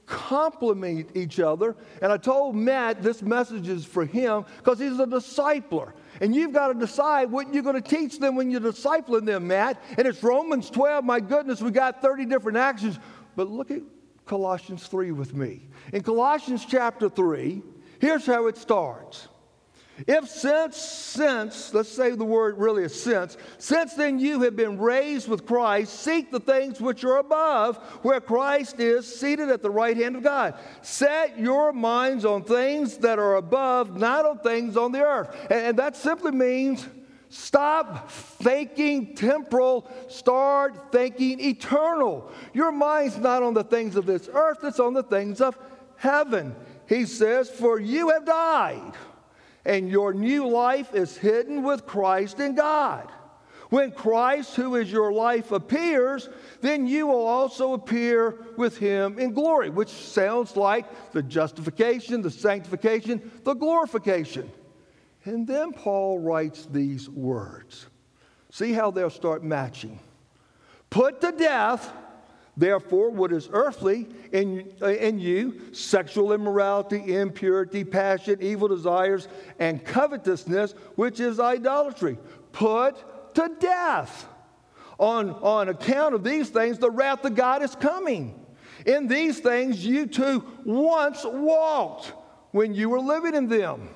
complement 0.06 1.10
each 1.16 1.40
other. 1.40 1.76
And 2.02 2.12
I 2.12 2.18
told 2.18 2.56
Matt 2.56 3.02
this 3.02 3.22
message 3.22 3.68
is 3.68 3.86
for 3.86 4.06
him 4.06 4.46
because 4.58 4.80
he's 4.80 5.00
a 5.00 5.08
discipler. 5.08 5.94
And 6.22 6.36
you've 6.36 6.54
got 6.54 6.70
to 6.70 6.74
decide 6.74 7.32
what 7.32 7.54
you're 7.54 7.64
going 7.64 7.82
to 7.82 7.90
teach 7.90 8.20
them 8.20 8.36
when 8.36 8.50
you're 8.52 8.62
discipling 8.62 9.26
them, 9.26 9.48
Matt. 9.48 9.82
And 9.98 10.08
it's 10.08 10.22
Romans 10.24 10.70
12. 10.70 11.04
My 11.04 11.20
goodness, 11.20 11.62
we 11.62 11.72
got 11.72 12.02
30 12.02 12.26
different 12.26 12.58
actions. 12.58 13.00
But 13.36 13.50
look 13.50 13.72
at 13.72 13.82
Colossians 14.26 14.88
3 14.88 15.12
with 15.12 15.34
me. 15.34 15.68
In 15.94 16.04
Colossians 16.04 16.66
chapter 16.66 17.10
3, 17.10 17.62
here's 18.00 18.26
how 18.26 18.48
it 18.48 18.58
starts. 18.58 19.28
If 20.08 20.28
since, 20.28 20.76
since, 20.76 21.74
let's 21.74 21.90
say 21.90 22.12
the 22.12 22.26
word 22.26 22.58
really 22.58 22.84
is 22.84 23.02
since, 23.02 23.38
since 23.58 23.94
then 23.94 24.20
you 24.20 24.42
have 24.42 24.56
been 24.56 24.78
raised 24.78 25.30
with 25.30 25.46
Christ, 25.46 26.02
seek 26.02 26.32
the 26.32 26.40
things 26.40 26.82
which 26.82 27.06
are 27.06 27.18
above, 27.18 27.78
where 28.02 28.20
Christ 28.20 28.82
is 28.82 29.08
seated 29.08 29.48
at 29.50 29.62
the 29.62 29.70
right 29.70 29.96
hand 29.96 30.18
of 30.18 30.24
God. 30.24 30.56
Set 30.82 31.40
your 31.40 31.72
minds 31.72 32.26
on 32.26 32.44
things 32.44 32.98
that 32.98 33.20
are 33.20 33.36
above, 33.36 33.98
not 33.98 34.26
on 34.26 34.40
things 34.40 34.76
on 34.76 34.92
the 34.92 35.02
earth. 35.02 35.34
And 35.50 35.80
that 35.80 35.96
simply 35.96 36.34
means 36.34 36.86
stop 37.30 38.12
thinking 38.12 39.16
temporal, 39.16 39.90
start 40.10 40.92
thinking 40.92 41.40
eternal. 41.40 42.30
Your 42.54 42.74
mind's 42.74 43.18
not 43.18 43.44
on 43.44 43.54
the 43.54 43.64
things 43.64 43.96
of 43.96 44.06
this 44.06 44.30
earth, 44.34 44.58
it's 44.64 44.82
on 44.82 44.94
the 44.94 45.04
things 45.04 45.40
of 45.40 45.58
heaven. 45.96 46.54
He 46.90 47.06
says, 47.06 47.50
For 47.50 47.80
you 47.80 48.10
have 48.10 48.26
died 48.26 48.94
and 49.66 49.90
your 49.90 50.14
new 50.14 50.48
life 50.48 50.94
is 50.94 51.18
hidden 51.18 51.64
with 51.64 51.86
Christ 51.86 52.40
in 52.40 52.56
God. 52.56 53.12
When 53.70 53.92
Christ, 53.92 54.56
who 54.56 54.76
is 54.76 54.92
your 54.92 55.12
life, 55.12 55.52
appears, 55.52 56.30
then 56.62 56.86
you 56.86 57.08
will 57.08 57.26
also 57.26 57.74
appear 57.74 58.38
with 58.58 58.78
him 58.78 59.18
in 59.18 59.34
glory, 59.34 59.70
which 59.70 59.90
sounds 59.90 60.56
like 60.56 61.12
the 61.12 61.24
justification, 61.24 62.22
the 62.22 62.30
sanctification, 62.30 63.32
the 63.44 63.56
glorification. 63.56 64.52
And 65.24 65.48
then 65.48 65.74
Paul 65.74 66.20
writes 66.20 66.68
these 66.68 67.10
words. 67.10 67.88
See 68.52 68.72
how 68.72 68.92
they'll 68.92 69.10
start 69.10 69.44
matching. 69.44 70.00
Put 70.92 71.20
to 71.22 71.32
death 71.32 71.92
Therefore, 72.58 73.10
what 73.10 73.34
is 73.34 73.50
earthly 73.52 74.08
in, 74.32 74.72
in 74.82 75.20
you, 75.20 75.74
sexual 75.74 76.32
immorality, 76.32 77.16
impurity, 77.16 77.84
passion, 77.84 78.38
evil 78.42 78.70
desires, 78.70 79.28
and 79.60 79.84
covetousness, 79.84 80.74
which 80.96 81.20
is 81.20 81.40
idolatry, 81.40 82.18
put 82.54 83.34
to 83.36 83.52
death. 83.60 84.28
On, 84.98 85.32
on 85.32 85.68
account 85.68 86.16
of 86.16 86.24
these 86.24 86.50
things, 86.50 86.80
the 86.80 86.90
wrath 86.90 87.26
of 87.26 87.36
God 87.36 87.62
is 87.62 87.76
coming. 87.76 88.40
In 88.86 89.08
these 89.08 89.40
things, 89.40 89.86
you 89.86 90.06
too 90.06 90.46
once 90.64 91.26
walked 91.26 92.14
when 92.52 92.74
you 92.74 92.88
were 92.88 93.02
living 93.02 93.36
in 93.36 93.50
them. 93.50 93.90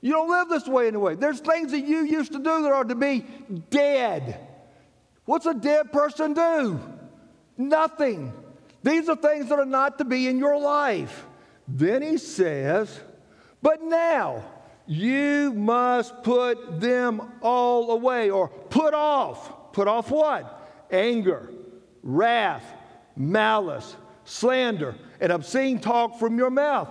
You 0.00 0.12
don't 0.12 0.30
live 0.30 0.48
this 0.48 0.66
way 0.66 0.88
anyway. 0.88 1.16
There's 1.16 1.40
things 1.40 1.72
that 1.72 1.80
you 1.80 2.04
used 2.04 2.32
to 2.32 2.38
do 2.38 2.62
that 2.62 2.72
are 2.72 2.84
to 2.84 2.94
be 2.94 3.26
dead. 3.68 4.40
What's 5.26 5.44
a 5.44 5.52
dead 5.52 5.92
person 5.92 6.32
do? 6.32 6.80
Nothing. 7.60 8.32
These 8.82 9.10
are 9.10 9.16
things 9.16 9.50
that 9.50 9.58
are 9.58 9.66
not 9.66 9.98
to 9.98 10.04
be 10.06 10.26
in 10.28 10.38
your 10.38 10.58
life. 10.58 11.26
Then 11.68 12.00
he 12.00 12.16
says, 12.16 12.98
But 13.60 13.82
now 13.82 14.42
you 14.86 15.52
must 15.52 16.22
put 16.22 16.80
them 16.80 17.20
all 17.42 17.90
away 17.90 18.30
or 18.30 18.48
put 18.48 18.94
off. 18.94 19.72
Put 19.74 19.88
off 19.88 20.10
what? 20.10 20.86
Anger, 20.90 21.50
wrath, 22.02 22.64
malice, 23.14 23.94
slander, 24.24 24.96
and 25.20 25.30
obscene 25.30 25.80
talk 25.80 26.18
from 26.18 26.38
your 26.38 26.50
mouth. 26.50 26.88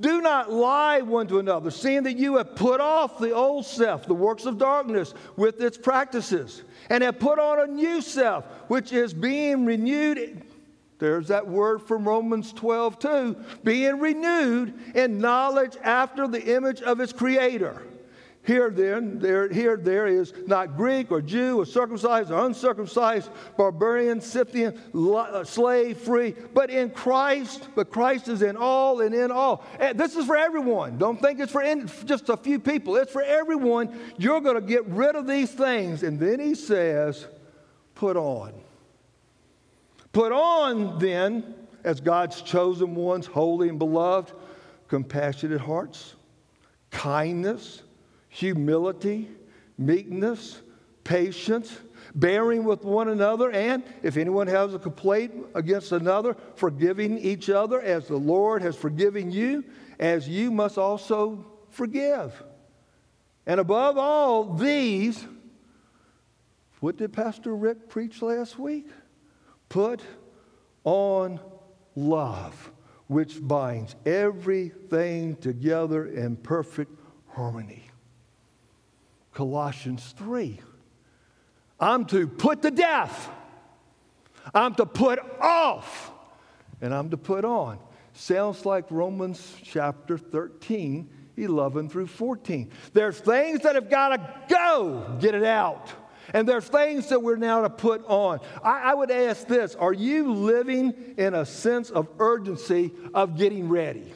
Do 0.00 0.20
not 0.20 0.50
lie 0.50 1.00
one 1.00 1.26
to 1.28 1.38
another, 1.38 1.70
seeing 1.70 2.04
that 2.04 2.16
you 2.16 2.36
have 2.36 2.56
put 2.56 2.80
off 2.80 3.18
the 3.18 3.32
old 3.32 3.66
self, 3.66 4.06
the 4.06 4.14
works 4.14 4.46
of 4.46 4.58
darkness, 4.58 5.14
with 5.36 5.60
its 5.60 5.76
practices, 5.76 6.62
and 6.90 7.02
have 7.02 7.18
put 7.18 7.38
on 7.38 7.60
a 7.60 7.66
new 7.66 8.00
self, 8.00 8.44
which 8.68 8.92
is 8.92 9.12
being 9.12 9.64
renewed. 9.64 10.42
There's 10.98 11.28
that 11.28 11.46
word 11.46 11.82
from 11.82 12.06
Romans 12.06 12.52
12, 12.52 12.98
too. 12.98 13.36
Being 13.64 13.98
renewed 13.98 14.74
in 14.94 15.18
knowledge 15.18 15.76
after 15.82 16.26
the 16.26 16.54
image 16.54 16.80
of 16.82 17.00
its 17.00 17.12
creator 17.12 17.82
here 18.44 18.70
then, 18.70 19.20
there, 19.20 19.48
here 19.48 19.76
there 19.76 20.08
is 20.08 20.34
not 20.46 20.76
Greek 20.76 21.12
or 21.12 21.22
Jew 21.22 21.60
or 21.60 21.66
circumcised 21.66 22.32
or 22.32 22.44
uncircumcised, 22.44 23.30
barbarian, 23.56 24.20
Scythian, 24.20 24.80
uh, 24.92 25.44
slave, 25.44 25.98
free, 25.98 26.34
but 26.52 26.68
in 26.68 26.90
Christ, 26.90 27.68
but 27.76 27.90
Christ 27.90 28.26
is 28.26 28.42
in 28.42 28.56
all 28.56 29.00
and 29.00 29.14
in 29.14 29.30
all. 29.30 29.64
And 29.78 29.98
this 29.98 30.16
is 30.16 30.26
for 30.26 30.36
everyone. 30.36 30.98
Don't 30.98 31.20
think 31.20 31.38
it's 31.38 31.52
for 31.52 31.62
just 32.04 32.30
a 32.30 32.36
few 32.36 32.58
people. 32.58 32.96
It's 32.96 33.12
for 33.12 33.22
everyone. 33.22 33.96
You're 34.18 34.40
going 34.40 34.56
to 34.56 34.60
get 34.60 34.86
rid 34.88 35.14
of 35.14 35.28
these 35.28 35.52
things. 35.52 36.02
And 36.02 36.18
then 36.18 36.40
he 36.40 36.56
says, 36.56 37.28
put 37.94 38.16
on. 38.16 38.54
Put 40.12 40.32
on 40.32 40.98
then, 40.98 41.54
as 41.84 42.00
God's 42.00 42.42
chosen 42.42 42.96
ones, 42.96 43.24
holy 43.24 43.68
and 43.68 43.78
beloved, 43.78 44.32
compassionate 44.88 45.60
hearts, 45.60 46.16
kindness 46.90 47.82
humility, 48.32 49.28
meekness, 49.76 50.62
patience, 51.04 51.78
bearing 52.14 52.64
with 52.64 52.82
one 52.82 53.08
another, 53.08 53.50
and 53.50 53.84
if 54.02 54.16
anyone 54.16 54.46
has 54.46 54.72
a 54.72 54.78
complaint 54.78 55.34
against 55.54 55.92
another, 55.92 56.34
forgiving 56.56 57.18
each 57.18 57.50
other 57.50 57.80
as 57.82 58.08
the 58.08 58.16
Lord 58.16 58.62
has 58.62 58.74
forgiven 58.74 59.30
you, 59.30 59.62
as 60.00 60.26
you 60.26 60.50
must 60.50 60.78
also 60.78 61.44
forgive. 61.68 62.42
And 63.46 63.60
above 63.60 63.98
all 63.98 64.54
these, 64.54 65.26
what 66.80 66.96
did 66.96 67.12
Pastor 67.12 67.54
Rick 67.54 67.90
preach 67.90 68.22
last 68.22 68.58
week? 68.58 68.88
Put 69.68 70.00
on 70.84 71.38
love, 71.94 72.72
which 73.08 73.46
binds 73.46 73.94
everything 74.06 75.36
together 75.36 76.06
in 76.06 76.36
perfect 76.36 76.98
harmony. 77.28 77.91
Colossians 79.34 80.14
3. 80.16 80.60
I'm 81.80 82.04
to 82.06 82.26
put 82.26 82.62
to 82.62 82.70
death, 82.70 83.28
I'm 84.54 84.74
to 84.76 84.86
put 84.86 85.18
off, 85.40 86.12
and 86.80 86.94
I'm 86.94 87.10
to 87.10 87.16
put 87.16 87.44
on. 87.44 87.78
Sounds 88.14 88.66
like 88.66 88.90
Romans 88.90 89.56
chapter 89.62 90.18
13, 90.18 91.08
11 91.36 91.88
through 91.88 92.06
14. 92.06 92.70
There's 92.92 93.18
things 93.18 93.60
that 93.60 93.74
have 93.74 93.88
got 93.88 94.08
to 94.08 94.54
go, 94.54 95.16
get 95.20 95.34
it 95.34 95.44
out. 95.44 95.88
And 96.32 96.48
there's 96.48 96.66
things 96.68 97.08
that 97.08 97.20
we're 97.22 97.36
now 97.36 97.62
to 97.62 97.70
put 97.70 98.04
on. 98.06 98.40
I, 98.62 98.92
I 98.92 98.94
would 98.94 99.10
ask 99.10 99.46
this 99.46 99.74
Are 99.74 99.92
you 99.92 100.32
living 100.32 101.14
in 101.16 101.34
a 101.34 101.44
sense 101.44 101.90
of 101.90 102.08
urgency 102.18 102.92
of 103.12 103.36
getting 103.36 103.68
ready? 103.68 104.12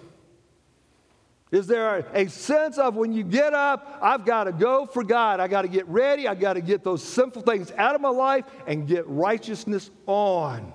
Is 1.52 1.68
there 1.68 1.98
a 2.12 2.28
sense 2.28 2.76
of 2.76 2.96
when 2.96 3.12
you 3.12 3.22
get 3.22 3.54
up, 3.54 3.98
I've 4.02 4.24
got 4.24 4.44
to 4.44 4.52
go 4.52 4.84
for 4.84 5.04
God. 5.04 5.38
I 5.38 5.46
got 5.46 5.62
to 5.62 5.68
get 5.68 5.86
ready. 5.86 6.26
I 6.26 6.34
got 6.34 6.54
to 6.54 6.60
get 6.60 6.82
those 6.82 7.02
sinful 7.04 7.42
things 7.42 7.70
out 7.76 7.94
of 7.94 8.00
my 8.00 8.08
life 8.08 8.44
and 8.66 8.86
get 8.86 9.06
righteousness 9.06 9.90
on. 10.06 10.72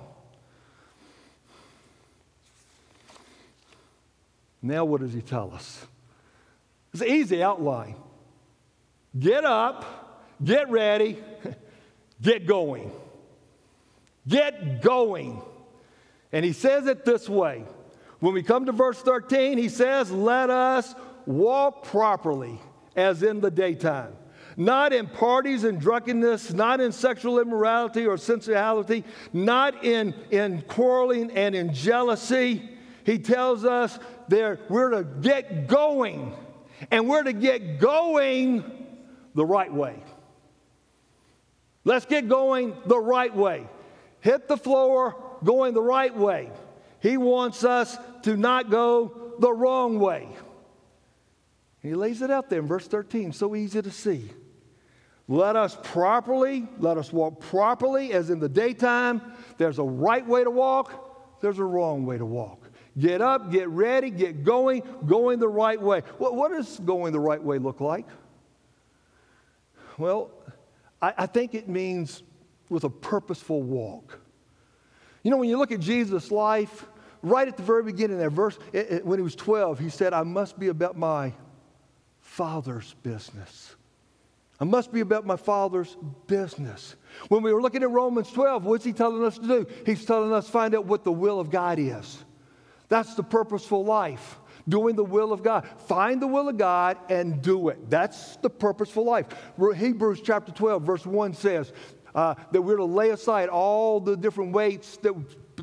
Now, 4.62 4.84
what 4.84 5.00
does 5.00 5.12
he 5.12 5.20
tell 5.20 5.52
us? 5.52 5.86
It's 6.94 7.02
an 7.02 7.08
easy 7.08 7.42
outline. 7.42 7.96
Get 9.18 9.44
up, 9.44 10.30
get 10.42 10.70
ready, 10.70 11.22
get 12.22 12.46
going. 12.46 12.92
Get 14.26 14.80
going. 14.80 15.42
And 16.32 16.44
he 16.44 16.52
says 16.52 16.86
it 16.86 17.04
this 17.04 17.28
way 17.28 17.64
when 18.22 18.34
we 18.34 18.44
come 18.44 18.66
to 18.66 18.72
verse 18.72 19.02
13, 19.02 19.58
he 19.58 19.68
says, 19.68 20.08
Let 20.12 20.48
us 20.48 20.94
walk 21.26 21.82
properly 21.82 22.60
as 22.94 23.24
in 23.24 23.40
the 23.40 23.50
daytime. 23.50 24.12
Not 24.56 24.92
in 24.92 25.08
parties 25.08 25.64
and 25.64 25.80
drunkenness, 25.80 26.52
not 26.52 26.80
in 26.80 26.92
sexual 26.92 27.40
immorality 27.40 28.06
or 28.06 28.16
sensuality, 28.16 29.02
not 29.32 29.84
in, 29.84 30.14
in 30.30 30.62
quarreling 30.68 31.32
and 31.32 31.56
in 31.56 31.74
jealousy. 31.74 32.70
He 33.02 33.18
tells 33.18 33.64
us 33.64 33.98
there 34.28 34.60
we're 34.68 34.90
to 34.90 35.02
get 35.02 35.66
going, 35.66 36.32
and 36.92 37.08
we're 37.08 37.24
to 37.24 37.32
get 37.32 37.80
going 37.80 38.86
the 39.34 39.44
right 39.44 39.74
way. 39.74 40.00
Let's 41.82 42.06
get 42.06 42.28
going 42.28 42.76
the 42.86 43.00
right 43.00 43.34
way. 43.34 43.66
Hit 44.20 44.46
the 44.46 44.56
floor 44.56 45.16
going 45.42 45.74
the 45.74 45.82
right 45.82 46.16
way. 46.16 46.52
He 47.02 47.16
wants 47.16 47.64
us 47.64 47.98
to 48.22 48.36
not 48.36 48.70
go 48.70 49.34
the 49.38 49.52
wrong 49.52 49.98
way. 49.98 50.28
He 51.80 51.94
lays 51.94 52.22
it 52.22 52.30
out 52.30 52.48
there 52.48 52.60
in 52.60 52.66
verse 52.66 52.86
13, 52.86 53.32
so 53.32 53.56
easy 53.56 53.82
to 53.82 53.90
see. 53.90 54.30
Let 55.28 55.56
us 55.56 55.76
properly, 55.82 56.68
let 56.78 56.98
us 56.98 57.12
walk 57.12 57.40
properly, 57.40 58.12
as 58.12 58.30
in 58.30 58.38
the 58.38 58.48
daytime. 58.48 59.20
There's 59.58 59.78
a 59.78 59.84
right 59.84 60.26
way 60.26 60.44
to 60.44 60.50
walk, 60.50 61.40
there's 61.40 61.58
a 61.58 61.64
wrong 61.64 62.06
way 62.06 62.18
to 62.18 62.26
walk. 62.26 62.70
Get 62.98 63.22
up, 63.22 63.50
get 63.50 63.68
ready, 63.68 64.10
get 64.10 64.44
going, 64.44 64.82
going 65.06 65.38
the 65.38 65.48
right 65.48 65.80
way. 65.80 66.00
What, 66.18 66.34
what 66.34 66.52
does 66.52 66.78
going 66.80 67.12
the 67.12 67.20
right 67.20 67.42
way 67.42 67.58
look 67.58 67.80
like? 67.80 68.06
Well, 69.96 70.30
I, 71.00 71.14
I 71.18 71.26
think 71.26 71.54
it 71.54 71.68
means 71.68 72.22
with 72.68 72.84
a 72.84 72.90
purposeful 72.90 73.62
walk. 73.62 74.18
You 75.22 75.30
know, 75.30 75.36
when 75.36 75.48
you 75.48 75.56
look 75.56 75.72
at 75.72 75.80
Jesus' 75.80 76.30
life, 76.30 76.86
right 77.22 77.46
at 77.48 77.56
the 77.56 77.62
very 77.62 77.82
beginning, 77.82 78.18
that 78.18 78.30
verse, 78.30 78.58
it, 78.72 78.90
it, 78.90 79.06
when 79.06 79.18
he 79.18 79.22
was 79.22 79.36
12, 79.36 79.78
he 79.78 79.88
said, 79.88 80.12
I 80.12 80.22
must 80.22 80.58
be 80.58 80.68
about 80.68 80.96
my 80.96 81.32
Father's 82.20 82.94
business. 83.02 83.74
I 84.60 84.64
must 84.64 84.92
be 84.92 85.00
about 85.00 85.26
my 85.26 85.36
Father's 85.36 85.96
business. 86.26 86.94
When 87.28 87.42
we 87.42 87.52
were 87.52 87.60
looking 87.60 87.82
at 87.82 87.90
Romans 87.90 88.30
12, 88.30 88.64
what's 88.64 88.84
he 88.84 88.92
telling 88.92 89.24
us 89.24 89.36
to 89.38 89.46
do? 89.46 89.66
He's 89.84 90.04
telling 90.04 90.32
us 90.32 90.48
find 90.48 90.74
out 90.74 90.86
what 90.86 91.04
the 91.04 91.12
will 91.12 91.40
of 91.40 91.50
God 91.50 91.78
is. 91.78 92.24
That's 92.88 93.14
the 93.14 93.22
purposeful 93.22 93.84
life, 93.84 94.38
doing 94.68 94.96
the 94.96 95.04
will 95.04 95.32
of 95.32 95.42
God. 95.42 95.66
Find 95.88 96.22
the 96.22 96.26
will 96.26 96.48
of 96.48 96.58
God 96.58 96.98
and 97.08 97.42
do 97.42 97.70
it. 97.70 97.90
That's 97.90 98.36
the 98.36 98.50
purposeful 98.50 99.04
life. 99.04 99.26
Hebrews 99.58 100.20
chapter 100.22 100.52
12, 100.52 100.82
verse 100.82 101.06
1 101.06 101.34
says 101.34 101.72
uh, 102.14 102.34
that 102.52 102.62
we're 102.62 102.76
to 102.76 102.84
lay 102.84 103.10
aside 103.10 103.48
all 103.48 103.98
the 103.98 104.16
different 104.16 104.52
weights 104.52 104.96
that, 104.98 105.14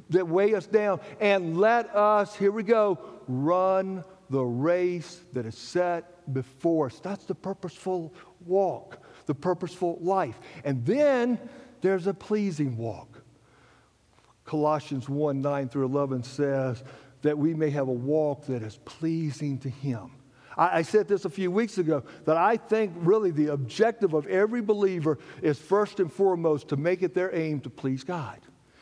that 0.10 0.28
weigh 0.28 0.56
us 0.56 0.68
down 0.68 1.00
and 1.20 1.58
let 1.58 1.96
us, 1.96 2.36
here 2.36 2.52
we 2.52 2.64
go, 2.64 3.00
run 3.28 4.04
the 4.30 4.44
race 4.44 5.22
that 5.34 5.46
is 5.46 5.58
set 5.58 6.34
before 6.34 6.88
us. 6.88 7.00
That's 7.00 7.26
the 7.26 7.36
purposeful 7.36 8.14
walk, 8.46 9.04
the 9.26 9.36
purposeful 9.36 9.98
life. 10.02 10.40
And 10.64 10.86
then 10.86 11.40
there's 11.82 12.08
a 12.08 12.14
pleasing 12.14 12.78
walk. 12.78 13.24
Colossians 14.46 15.08
1 15.08 15.42
9 15.42 15.70
through 15.70 15.86
11 15.86 16.24
says, 16.24 16.84
that 17.22 17.38
we 17.38 17.54
may 17.54 17.70
have 17.70 17.88
a 17.88 17.94
walk 17.94 18.46
that 18.46 18.64
is 18.64 18.78
pleasing 18.86 19.58
to 19.60 19.70
Him. 19.70 20.12
I, 20.58 20.80
I 20.80 20.82
said 20.82 21.08
this 21.08 21.26
a 21.26 21.30
few 21.30 21.52
weeks 21.52 21.78
ago 21.78 22.04
that 22.26 22.38
I 22.38 22.58
think 22.58 22.94
really 22.98 23.32
the 23.32 23.48
objective 23.48 24.14
of 24.14 24.28
every 24.28 24.62
believer 24.62 25.20
is 25.42 25.60
first 25.60 26.00
and 26.00 26.12
foremost 26.12 26.70
to 26.70 26.78
make 26.78 27.02
it 27.02 27.14
their 27.14 27.34
aim 27.36 27.60
to 27.62 27.70
please 27.70 28.04
God. 28.04 28.40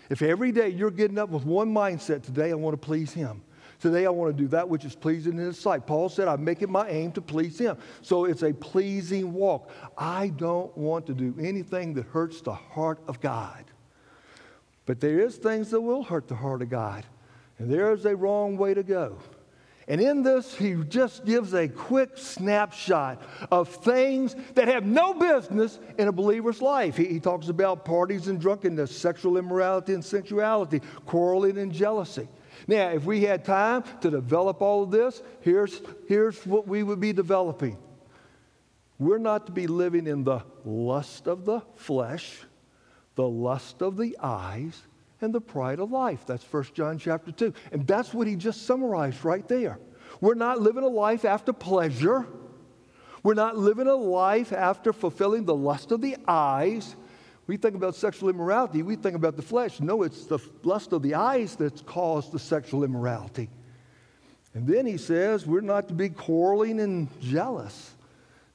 If 0.09 0.21
every 0.21 0.51
day 0.51 0.69
you're 0.69 0.91
getting 0.91 1.17
up 1.17 1.29
with 1.29 1.45
one 1.45 1.73
mindset, 1.73 2.23
today 2.23 2.51
I 2.51 2.55
want 2.55 2.73
to 2.73 2.85
please 2.85 3.13
Him. 3.13 3.41
Today 3.79 4.05
I 4.05 4.09
want 4.09 4.35
to 4.35 4.43
do 4.43 4.47
that 4.49 4.67
which 4.67 4.85
is 4.85 4.95
pleasing 4.95 5.33
in 5.33 5.39
His 5.39 5.59
sight. 5.59 5.85
Paul 5.85 6.09
said, 6.09 6.27
I 6.27 6.35
make 6.35 6.61
it 6.61 6.69
my 6.69 6.87
aim 6.89 7.11
to 7.13 7.21
please 7.21 7.59
Him. 7.59 7.77
So 8.01 8.25
it's 8.25 8.41
a 8.41 8.53
pleasing 8.53 9.33
walk. 9.33 9.69
I 9.97 10.29
don't 10.29 10.75
want 10.77 11.05
to 11.07 11.13
do 11.13 11.35
anything 11.39 11.93
that 11.95 12.05
hurts 12.05 12.41
the 12.41 12.53
heart 12.53 12.99
of 13.07 13.19
God. 13.19 13.65
But 14.85 14.99
there 14.99 15.19
is 15.19 15.35
things 15.35 15.69
that 15.71 15.81
will 15.81 16.03
hurt 16.03 16.27
the 16.27 16.35
heart 16.35 16.61
of 16.61 16.69
God. 16.69 17.05
And 17.59 17.71
there's 17.71 18.05
a 18.05 18.15
wrong 18.15 18.57
way 18.57 18.73
to 18.73 18.83
go. 18.83 19.17
And 19.89 20.01
in 20.01 20.21
this, 20.21 20.53
he 20.53 20.75
just 20.89 21.23
gives 21.23 21.53
a 21.53 21.67
quick 21.67 22.17
snapshot 22.17 23.21
of 23.49 23.69
things 23.69 24.35
that 24.55 24.67
have 24.67 24.85
no 24.85 25.13
business 25.13 25.79
in 25.97 26.09
a 26.09 26.11
believer's 26.11 26.61
life. 26.61 26.97
He, 26.97 27.05
he, 27.05 27.19
talks 27.21 27.47
about 27.47 27.85
parties 27.85 28.27
and 28.27 28.39
drunkenness, 28.39 28.93
sexual 28.95 29.37
immorality 29.37 29.93
and 29.93 30.03
sensuality, 30.03 30.81
quarreling 31.05 31.57
and 31.57 31.71
jealousy. 31.71 32.27
Now, 32.67 32.89
if 32.89 33.05
we 33.05 33.21
had 33.21 33.45
time 33.45 33.83
to 34.01 34.11
develop 34.11 34.61
all 34.61 34.83
of 34.83 34.91
this, 34.91 35.23
here's, 35.39 35.81
here's 36.07 36.45
what 36.45 36.67
we 36.67 36.83
would 36.83 36.99
be 36.99 37.13
developing. 37.13 37.77
We're 38.99 39.19
not 39.19 39.45
to 39.45 39.53
be 39.53 39.67
living 39.67 40.05
in 40.05 40.25
the 40.25 40.41
lust 40.65 41.27
of 41.27 41.45
the 41.45 41.61
flesh, 41.75 42.39
the 43.15 43.27
lust 43.27 43.81
of 43.81 43.95
the 43.95 44.17
eyes, 44.19 44.81
and 45.21 45.33
the 45.33 45.41
pride 45.41 45.79
of 45.79 45.91
life. 45.91 46.25
That's 46.25 46.43
1 46.43 46.65
John 46.73 46.97
chapter 46.97 47.31
2. 47.31 47.53
And 47.71 47.87
that's 47.87 48.13
what 48.13 48.27
he 48.27 48.35
just 48.35 48.65
summarized 48.65 49.23
right 49.25 49.47
there. 49.47 49.79
We're 50.21 50.35
not 50.35 50.61
living 50.61 50.83
a 50.83 50.87
life 50.87 51.25
after 51.25 51.53
pleasure. 51.53 52.25
We're 53.23 53.33
not 53.33 53.57
living 53.57 53.87
a 53.87 53.95
life 53.95 54.53
after 54.53 54.93
fulfilling 54.93 55.45
the 55.45 55.55
lust 55.55 55.91
of 55.91 56.01
the 56.01 56.17
eyes. 56.27 56.95
We 57.47 57.57
think 57.57 57.75
about 57.75 57.95
sexual 57.95 58.29
immorality, 58.29 58.83
we 58.83 58.95
think 58.95 59.15
about 59.15 59.35
the 59.35 59.41
flesh. 59.41 59.79
No, 59.79 60.03
it's 60.03 60.25
the 60.25 60.39
lust 60.63 60.91
of 60.91 61.01
the 61.01 61.15
eyes 61.15 61.55
that's 61.55 61.81
caused 61.81 62.31
the 62.31 62.39
sexual 62.39 62.83
immorality. 62.83 63.49
And 64.53 64.67
then 64.67 64.85
he 64.85 64.97
says 64.97 65.45
we're 65.45 65.61
not 65.61 65.87
to 65.87 65.93
be 65.93 66.09
quarreling 66.09 66.79
and 66.79 67.07
jealous. 67.21 67.93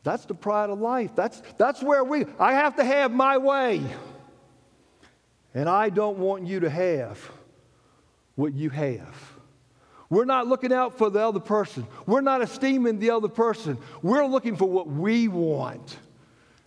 That's 0.05 0.25
the 0.25 0.35
pride 0.35 0.69
of 0.69 0.81
life. 0.81 1.15
That's, 1.15 1.41
that's 1.59 1.83
where 1.83 2.03
we, 2.03 2.27
I 2.39 2.55
have 2.55 2.77
to 2.77 2.85
have 2.85 3.13
my 3.13 3.39
way. 3.39 3.83
And 5.55 5.69
I 5.69 5.91
don't 5.91 6.19
want 6.19 6.47
you 6.47 6.61
to 6.61 6.71
have 6.71 7.31
what 8.37 8.55
you 8.55 8.71
have. 8.71 9.33
We're 10.09 10.25
not 10.25 10.47
looking 10.47 10.73
out 10.73 10.99
for 10.99 11.11
the 11.11 11.21
other 11.21 11.41
person. 11.41 11.87
We're 12.07 12.21
not 12.21 12.43
esteeming 12.43 12.99
the 12.99 13.11
other 13.11 13.29
person. 13.29 13.79
We're 14.03 14.27
looking 14.27 14.57
for 14.57 14.69
what 14.69 14.87
we 14.87 15.29
want. 15.29 15.97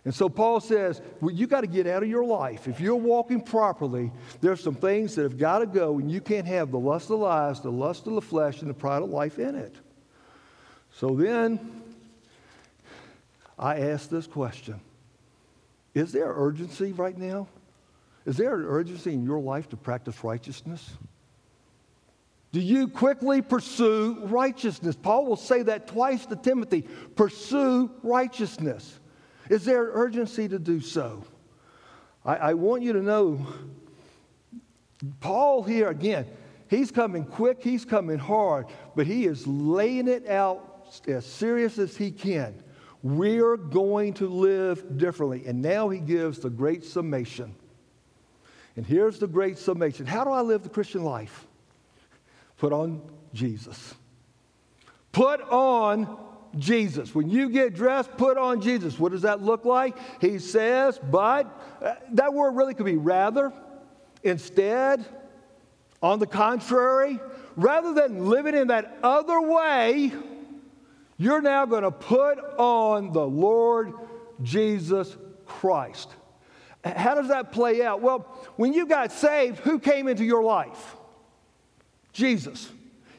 And 0.04 0.14
so 0.14 0.28
Paul 0.28 0.60
says, 0.60 1.02
well, 1.20 1.34
you 1.34 1.48
got 1.48 1.62
to 1.62 1.66
get 1.66 1.88
out 1.88 2.04
of 2.04 2.08
your 2.08 2.24
life. 2.24 2.68
If 2.68 2.80
you're 2.80 2.94
walking 2.94 3.40
properly, 3.40 4.12
there's 4.40 4.60
some 4.60 4.76
things 4.76 5.16
that 5.16 5.22
have 5.22 5.36
got 5.36 5.58
to 5.60 5.66
go, 5.66 5.98
and 5.98 6.10
you 6.10 6.20
can't 6.20 6.46
have 6.46 6.70
the 6.70 6.78
lust 6.78 7.10
of 7.10 7.20
the 7.20 7.26
eyes, 7.26 7.60
the 7.60 7.72
lust 7.72 8.06
of 8.06 8.14
the 8.14 8.20
flesh, 8.20 8.60
and 8.60 8.70
the 8.70 8.74
pride 8.74 9.02
of 9.02 9.10
life 9.10 9.40
in 9.40 9.56
it. 9.56 9.74
So 10.92 11.16
then, 11.16 11.82
I 13.58 13.80
ask 13.80 14.08
this 14.08 14.26
question 14.26 14.80
Is 15.94 16.12
there 16.12 16.32
urgency 16.34 16.92
right 16.92 17.16
now? 17.16 17.48
Is 18.26 18.36
there 18.36 18.56
an 18.56 18.66
urgency 18.66 19.14
in 19.14 19.24
your 19.24 19.40
life 19.40 19.68
to 19.70 19.76
practice 19.76 20.22
righteousness? 20.24 20.90
Do 22.52 22.60
you 22.60 22.88
quickly 22.88 23.40
pursue 23.40 24.18
righteousness? 24.24 24.96
Paul 24.96 25.26
will 25.26 25.36
say 25.36 25.62
that 25.62 25.86
twice 25.86 26.26
to 26.26 26.36
Timothy 26.36 26.82
pursue 27.14 27.90
righteousness. 28.02 28.98
Is 29.48 29.64
there 29.64 29.84
an 29.84 29.90
urgency 29.94 30.48
to 30.48 30.58
do 30.58 30.80
so? 30.80 31.24
I, 32.24 32.36
I 32.36 32.54
want 32.54 32.82
you 32.82 32.92
to 32.94 33.02
know 33.02 33.46
Paul 35.20 35.62
here 35.62 35.88
again, 35.88 36.26
he's 36.68 36.90
coming 36.90 37.24
quick, 37.24 37.62
he's 37.62 37.84
coming 37.84 38.18
hard, 38.18 38.66
but 38.96 39.06
he 39.06 39.26
is 39.26 39.46
laying 39.46 40.08
it 40.08 40.26
out 40.26 40.98
as 41.06 41.26
serious 41.26 41.78
as 41.78 41.96
he 41.96 42.10
can. 42.10 42.62
We're 43.02 43.56
going 43.56 44.14
to 44.14 44.28
live 44.28 44.98
differently. 44.98 45.44
And 45.46 45.62
now 45.62 45.88
he 45.90 46.00
gives 46.00 46.38
the 46.38 46.50
great 46.50 46.84
summation. 46.84 47.54
And 48.76 48.86
here's 48.86 49.18
the 49.18 49.26
great 49.26 49.58
summation 49.58 50.06
How 50.06 50.24
do 50.24 50.30
I 50.30 50.42
live 50.42 50.62
the 50.62 50.68
Christian 50.68 51.02
life? 51.02 51.46
Put 52.58 52.72
on 52.72 53.02
Jesus. 53.34 53.94
Put 55.12 55.40
on 55.42 56.18
Jesus. 56.58 57.14
When 57.14 57.28
you 57.28 57.50
get 57.50 57.74
dressed, 57.74 58.16
put 58.16 58.38
on 58.38 58.60
Jesus. 58.60 58.98
What 58.98 59.12
does 59.12 59.22
that 59.22 59.42
look 59.42 59.64
like? 59.64 59.96
He 60.20 60.38
says, 60.38 60.98
but 60.98 61.46
uh, 61.82 61.94
that 62.12 62.32
word 62.32 62.52
really 62.52 62.74
could 62.74 62.86
be 62.86 62.96
rather, 62.96 63.52
instead, 64.22 65.04
on 66.02 66.18
the 66.18 66.26
contrary, 66.26 67.20
rather 67.56 67.92
than 67.92 68.26
living 68.26 68.54
in 68.54 68.68
that 68.68 68.98
other 69.02 69.40
way, 69.40 70.12
you're 71.18 71.42
now 71.42 71.66
going 71.66 71.82
to 71.82 71.90
put 71.90 72.38
on 72.58 73.12
the 73.12 73.26
Lord 73.26 73.92
Jesus 74.42 75.16
Christ. 75.46 76.10
How 76.94 77.14
does 77.14 77.28
that 77.28 77.52
play 77.52 77.82
out? 77.82 78.00
Well, 78.00 78.20
when 78.56 78.72
you 78.72 78.86
got 78.86 79.12
saved, 79.12 79.58
who 79.60 79.78
came 79.78 80.08
into 80.08 80.24
your 80.24 80.42
life? 80.42 80.96
Jesus. 82.12 82.70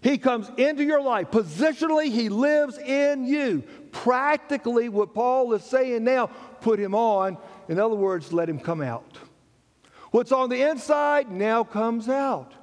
He 0.01 0.17
comes 0.17 0.49
into 0.57 0.83
your 0.83 1.01
life. 1.01 1.31
Positionally, 1.31 2.11
He 2.11 2.29
lives 2.29 2.77
in 2.77 3.25
you. 3.25 3.63
Practically, 3.91 4.89
what 4.89 5.13
Paul 5.13 5.53
is 5.53 5.63
saying 5.63 6.03
now, 6.03 6.27
put 6.61 6.79
Him 6.79 6.95
on. 6.95 7.37
In 7.67 7.79
other 7.79 7.95
words, 7.95 8.31
let 8.31 8.47
Him 8.47 8.59
come 8.59 8.81
out. 8.81 9.17
What's 10.11 10.31
on 10.31 10.49
the 10.49 10.69
inside 10.69 11.31
now 11.31 11.63
comes 11.63 12.07
out. 12.07 12.53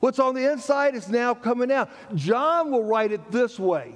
What's 0.00 0.18
on 0.18 0.34
the 0.34 0.50
inside 0.50 0.94
is 0.94 1.08
now 1.08 1.34
coming 1.34 1.70
out. 1.70 1.90
John 2.14 2.70
will 2.70 2.84
write 2.84 3.12
it 3.12 3.30
this 3.30 3.58
way 3.58 3.94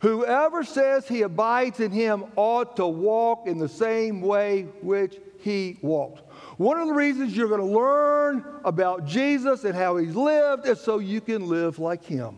Whoever 0.00 0.64
says 0.64 1.06
he 1.06 1.22
abides 1.22 1.78
in 1.78 1.92
him 1.92 2.24
ought 2.34 2.76
to 2.76 2.86
walk 2.86 3.46
in 3.46 3.58
the 3.58 3.68
same 3.68 4.20
way 4.20 4.62
which 4.82 5.16
he 5.42 5.76
walked. 5.82 6.22
One 6.56 6.78
of 6.78 6.86
the 6.86 6.94
reasons 6.94 7.36
you're 7.36 7.48
going 7.48 7.60
to 7.60 7.66
learn 7.66 8.44
about 8.64 9.04
Jesus 9.04 9.64
and 9.64 9.74
how 9.74 9.96
he's 9.96 10.14
lived 10.14 10.66
is 10.66 10.80
so 10.80 11.00
you 11.00 11.20
can 11.20 11.48
live 11.48 11.78
like 11.80 12.04
him. 12.04 12.36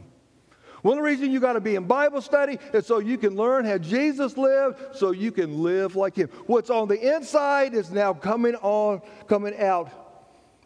One 0.81 0.99
of 0.99 1.05
the 1.05 1.11
reasons 1.11 1.31
you 1.31 1.41
got 1.41 1.55
to 1.55 1.61
be 1.61 1.77
in 1.77 1.85
Bible 1.85 2.21
study 2.21 2.59
is 2.73 2.87
so 2.87 2.99
you 2.99 3.19
can 3.19 3.37
learn 3.37 3.65
how 3.65 3.79
Jesus 3.79 4.37
lived, 4.37 4.97
so 4.97 5.13
you 5.13 5.33
can 5.33 5.63
live 5.63 5.97
like 5.97 6.17
him. 6.17 6.29
What's 6.47 6.71
on 6.71 6.89
the 6.89 7.15
inside 7.15 7.75
is 7.75 7.91
now 7.91 8.13
coming 8.13 8.55
on, 8.57 9.01
coming 9.27 9.59
out, 9.59 9.91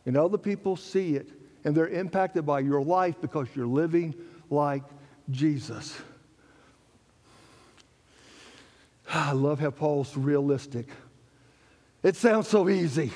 and 0.06 0.16
other 0.16 0.38
people 0.38 0.76
see 0.76 1.16
it, 1.16 1.30
and 1.64 1.74
they're 1.74 1.88
impacted 1.88 2.46
by 2.46 2.60
your 2.60 2.82
life 2.82 3.20
because 3.20 3.48
you're 3.54 3.66
living 3.66 4.14
like 4.50 4.82
Jesus. 5.30 5.96
I 9.12 9.32
love 9.32 9.58
how 9.60 9.70
Paul's 9.70 10.16
realistic. 10.16 10.88
It 12.08 12.16
sounds 12.16 12.48
so 12.48 12.70
easy. 12.70 13.12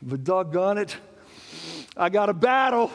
But 0.00 0.22
doggone 0.22 0.78
it, 0.78 0.96
I 1.96 2.08
got 2.08 2.28
a 2.28 2.32
battle. 2.32 2.92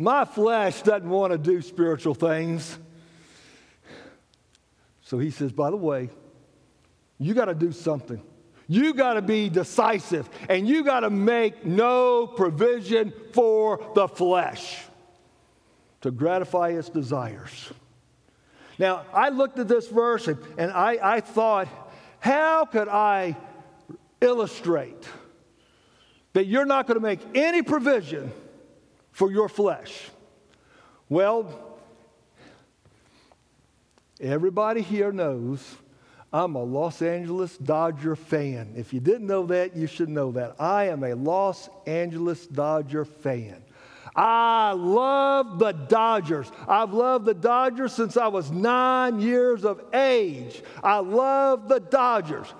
My 0.00 0.24
flesh 0.24 0.82
doesn't 0.82 1.08
want 1.08 1.30
to 1.30 1.38
do 1.38 1.62
spiritual 1.62 2.16
things. 2.16 2.76
So 5.02 5.20
he 5.20 5.30
says, 5.30 5.52
by 5.52 5.70
the 5.70 5.76
way, 5.76 6.10
you 7.20 7.34
got 7.34 7.44
to 7.44 7.54
do 7.54 7.70
something. 7.70 8.20
You 8.66 8.94
got 8.94 9.14
to 9.14 9.22
be 9.22 9.48
decisive 9.48 10.28
and 10.48 10.66
you 10.66 10.82
got 10.82 11.00
to 11.00 11.10
make 11.10 11.64
no 11.64 12.26
provision 12.26 13.12
for 13.32 13.92
the 13.94 14.08
flesh 14.08 14.82
to 16.00 16.10
gratify 16.10 16.70
its 16.70 16.88
desires. 16.88 17.72
Now, 18.76 19.06
I 19.12 19.28
looked 19.28 19.60
at 19.60 19.68
this 19.68 19.86
verse 19.86 20.26
and, 20.26 20.38
and 20.58 20.72
I, 20.72 20.98
I 21.00 21.20
thought, 21.20 21.68
how 22.20 22.64
could 22.64 22.88
I 22.88 23.36
illustrate 24.20 25.08
that 26.32 26.46
you're 26.46 26.66
not 26.66 26.86
going 26.86 26.96
to 26.96 27.02
make 27.02 27.20
any 27.34 27.62
provision 27.62 28.32
for 29.12 29.30
your 29.30 29.48
flesh? 29.48 30.10
Well, 31.08 31.78
everybody 34.20 34.82
here 34.82 35.12
knows 35.12 35.76
I'm 36.32 36.56
a 36.56 36.62
Los 36.62 37.00
Angeles 37.00 37.56
Dodger 37.56 38.14
fan. 38.14 38.74
If 38.76 38.92
you 38.92 39.00
didn't 39.00 39.26
know 39.26 39.46
that, 39.46 39.74
you 39.74 39.86
should 39.86 40.10
know 40.10 40.32
that. 40.32 40.56
I 40.60 40.88
am 40.88 41.02
a 41.02 41.14
Los 41.14 41.70
Angeles 41.86 42.46
Dodger 42.46 43.06
fan. 43.06 43.62
I 44.20 44.72
love 44.72 45.60
the 45.60 45.70
Dodgers. 45.70 46.50
I've 46.66 46.92
loved 46.92 47.24
the 47.24 47.34
Dodgers 47.34 47.92
since 47.92 48.16
I 48.16 48.26
was 48.26 48.50
nine 48.50 49.20
years 49.20 49.64
of 49.64 49.80
age. 49.94 50.60
I 50.82 50.98
love 50.98 51.68
the 51.68 51.78
Dodgers. 51.78 52.52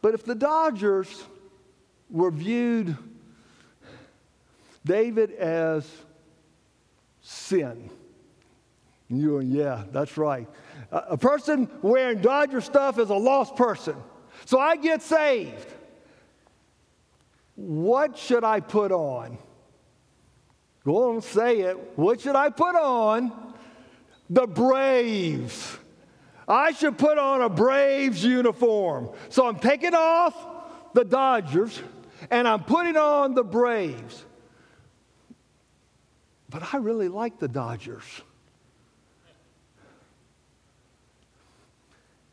But 0.00 0.14
if 0.14 0.24
the 0.24 0.34
Dodgers 0.34 1.24
were 2.08 2.30
viewed, 2.30 2.96
David, 4.86 5.32
as 5.32 5.86
sin, 7.20 7.90
you 9.10 9.32
going, 9.32 9.50
yeah, 9.50 9.84
that's 9.92 10.16
right. 10.16 10.48
A 10.90 11.18
person 11.18 11.68
wearing 11.82 12.22
Dodger 12.22 12.62
stuff 12.62 12.98
is 12.98 13.10
a 13.10 13.14
lost 13.14 13.56
person. 13.56 13.96
So 14.46 14.58
I 14.58 14.76
get 14.76 15.02
saved. 15.02 15.68
What 17.56 18.16
should 18.16 18.42
I 18.42 18.60
put 18.60 18.90
on? 18.90 19.36
Go 20.84 21.14
on, 21.14 21.22
say 21.22 21.60
it. 21.60 21.76
What 21.96 22.20
should 22.20 22.36
I 22.36 22.50
put 22.50 22.76
on? 22.76 23.32
The 24.28 24.46
Braves. 24.46 25.78
I 26.46 26.72
should 26.72 26.98
put 26.98 27.18
on 27.18 27.40
a 27.40 27.48
Braves 27.48 28.22
uniform. 28.22 29.10
So 29.30 29.46
I'm 29.46 29.58
taking 29.58 29.94
off 29.94 30.34
the 30.92 31.04
Dodgers 31.04 31.80
and 32.30 32.46
I'm 32.46 32.64
putting 32.64 32.96
on 32.96 33.34
the 33.34 33.44
Braves. 33.44 34.24
But 36.50 36.74
I 36.74 36.76
really 36.76 37.08
like 37.08 37.38
the 37.38 37.48
Dodgers. 37.48 38.04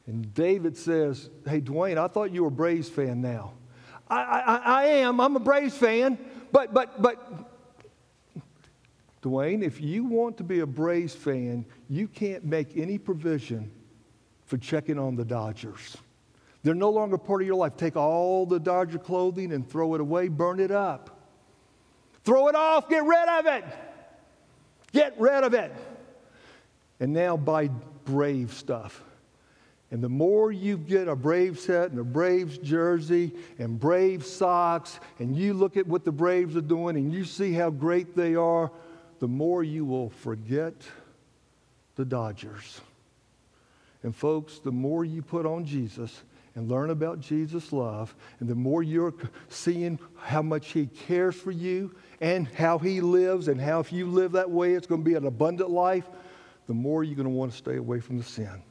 And 0.08 0.34
David 0.34 0.76
says, 0.78 1.30
Hey, 1.48 1.62
Dwayne, 1.62 1.98
I 1.98 2.08
thought 2.08 2.32
you 2.32 2.42
were 2.42 2.50
a 2.50 2.52
Braves 2.52 2.90
fan 2.90 3.22
now. 3.22 3.54
I, 4.10 4.22
I, 4.22 4.56
I 4.58 4.84
am. 4.86 5.22
I'm 5.22 5.38
a 5.38 5.40
Braves 5.40 5.78
fan. 5.78 6.18
But, 6.52 6.74
but, 6.74 7.02
but, 7.02 7.51
Dwayne, 9.22 9.64
if 9.64 9.80
you 9.80 10.04
want 10.04 10.38
to 10.38 10.44
be 10.44 10.60
a 10.62 10.66
Braves 10.66 11.14
fan, 11.14 11.66
you 11.90 12.08
can't 12.08 12.44
make 12.44 12.76
any 12.76 12.98
provision 12.98 13.72
for 14.46 14.58
checking 14.58 14.98
on 14.98 15.16
the 15.16 15.26
Dodgers. 15.26 15.96
They're 16.64 16.74
no 16.74 16.90
longer 16.90 17.18
part 17.18 17.42
of 17.42 17.48
your 17.48 17.56
life. 17.56 17.78
Take 17.78 17.96
all 17.96 18.46
the 18.46 18.60
Dodger 18.60 19.00
clothing 19.00 19.54
and 19.54 19.68
throw 19.68 19.96
it 19.96 20.02
away, 20.02 20.28
burn 20.28 20.60
it 20.60 20.72
up. 20.72 21.20
Throw 22.24 22.48
it 22.48 22.56
off, 22.56 22.90
get 22.90 23.04
rid 23.04 23.30
of 23.30 23.46
it. 23.48 23.66
Get 24.92 25.20
rid 25.20 25.44
of 25.44 25.54
it. 25.54 25.74
And 27.00 27.14
now 27.14 27.38
buy 27.38 27.70
Brave 28.06 28.54
stuff. 28.54 29.04
And 29.90 30.04
the 30.04 30.10
more 30.10 30.52
you 30.52 30.78
get 30.78 31.08
a 31.08 31.16
Braves 31.16 31.64
set 31.64 31.92
and 31.92 32.00
a 32.00 32.04
Braves 32.04 32.58
jersey 32.58 33.34
and 33.60 33.80
Braves 33.80 34.30
socks, 34.30 35.00
and 35.20 35.36
you 35.36 35.54
look 35.54 35.78
at 35.78 35.86
what 35.86 36.06
the 36.06 36.12
Braves 36.12 36.56
are 36.56 36.62
doing 36.62 36.96
and 36.96 37.12
you 37.12 37.26
see 37.26 37.54
how 37.54 37.70
great 37.70 38.16
they 38.16 38.36
are, 38.36 38.72
the 39.22 39.28
more 39.28 39.64
you 39.64 39.86
will 39.86 40.10
forget 40.10 40.74
the 41.96 42.04
Dodgers. 42.04 42.82
And 44.02 44.16
folks, 44.16 44.58
the 44.58 44.72
more 44.72 45.06
you 45.06 45.22
put 45.22 45.46
on 45.46 45.64
Jesus 45.64 46.24
and 46.56 46.68
learn 46.68 46.90
about 46.90 47.20
Jesus' 47.20 47.72
love, 47.72 48.16
and 48.40 48.50
the 48.50 48.56
more 48.56 48.82
you're 48.82 49.14
seeing 49.48 50.00
how 50.18 50.42
much 50.42 50.72
He 50.72 50.88
cares 50.88 51.36
for 51.36 51.52
you 51.52 51.96
and 52.20 52.48
how 52.48 52.80
He 52.80 53.00
lives, 53.00 53.48
and 53.48 53.62
how 53.62 53.80
if 53.80 53.94
you 53.94 54.08
live 54.08 54.32
that 54.32 54.50
way, 54.50 54.74
it's 54.74 54.88
going 54.88 55.04
to 55.04 55.10
be 55.10 55.16
an 55.16 55.28
abundant 55.28 55.70
life, 55.70 56.10
the 56.66 56.74
more 56.74 57.04
you're 57.04 57.16
going 57.16 57.26
to 57.26 57.30
want 57.30 57.52
to 57.52 57.58
stay 57.58 57.78
away 57.78 58.00
from 58.00 58.18
the 58.18 58.24
sin. 58.24 58.64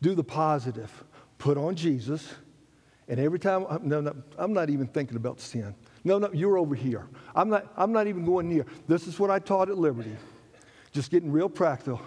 Do 0.00 0.14
the 0.14 0.24
positive. 0.24 0.90
Put 1.36 1.58
on 1.58 1.76
Jesus. 1.76 2.26
And 3.06 3.20
every 3.20 3.38
time, 3.38 3.66
no, 3.82 4.00
no, 4.00 4.16
I'm 4.38 4.54
not 4.54 4.70
even 4.70 4.86
thinking 4.86 5.18
about 5.18 5.40
sin. 5.40 5.74
No, 6.04 6.18
no, 6.18 6.30
you're 6.32 6.56
over 6.56 6.74
here. 6.74 7.06
I'm 7.34 7.48
not, 7.48 7.72
I'm 7.76 7.92
not 7.92 8.06
even 8.06 8.24
going 8.24 8.48
near. 8.48 8.66
This 8.88 9.06
is 9.06 9.18
what 9.18 9.30
I 9.30 9.38
taught 9.38 9.68
at 9.68 9.78
Liberty. 9.78 10.16
Just 10.92 11.10
getting 11.10 11.30
real 11.30 11.48
practical. 11.48 12.00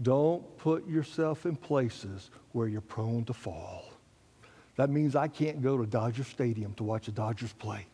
Don't 0.00 0.56
put 0.58 0.86
yourself 0.88 1.46
in 1.46 1.56
places 1.56 2.30
where 2.52 2.68
you're 2.68 2.80
prone 2.80 3.24
to 3.24 3.32
fall. 3.32 3.84
That 4.76 4.90
means 4.90 5.16
I 5.16 5.26
can't 5.26 5.60
go 5.60 5.76
to 5.76 5.86
Dodger 5.86 6.22
Stadium 6.22 6.74
to 6.74 6.84
watch 6.84 7.06
the 7.06 7.12
Dodgers 7.12 7.52
play. 7.52 7.86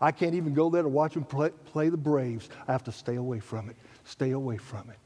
I 0.00 0.12
can't 0.12 0.34
even 0.34 0.54
go 0.54 0.70
there 0.70 0.82
to 0.82 0.88
watch 0.88 1.14
them 1.14 1.24
play, 1.24 1.50
play 1.50 1.88
the 1.88 1.96
Braves. 1.96 2.48
I 2.68 2.72
have 2.72 2.84
to 2.84 2.92
stay 2.92 3.16
away 3.16 3.40
from 3.40 3.68
it. 3.68 3.76
Stay 4.04 4.30
away 4.30 4.56
from 4.56 4.88
it. 4.90 4.98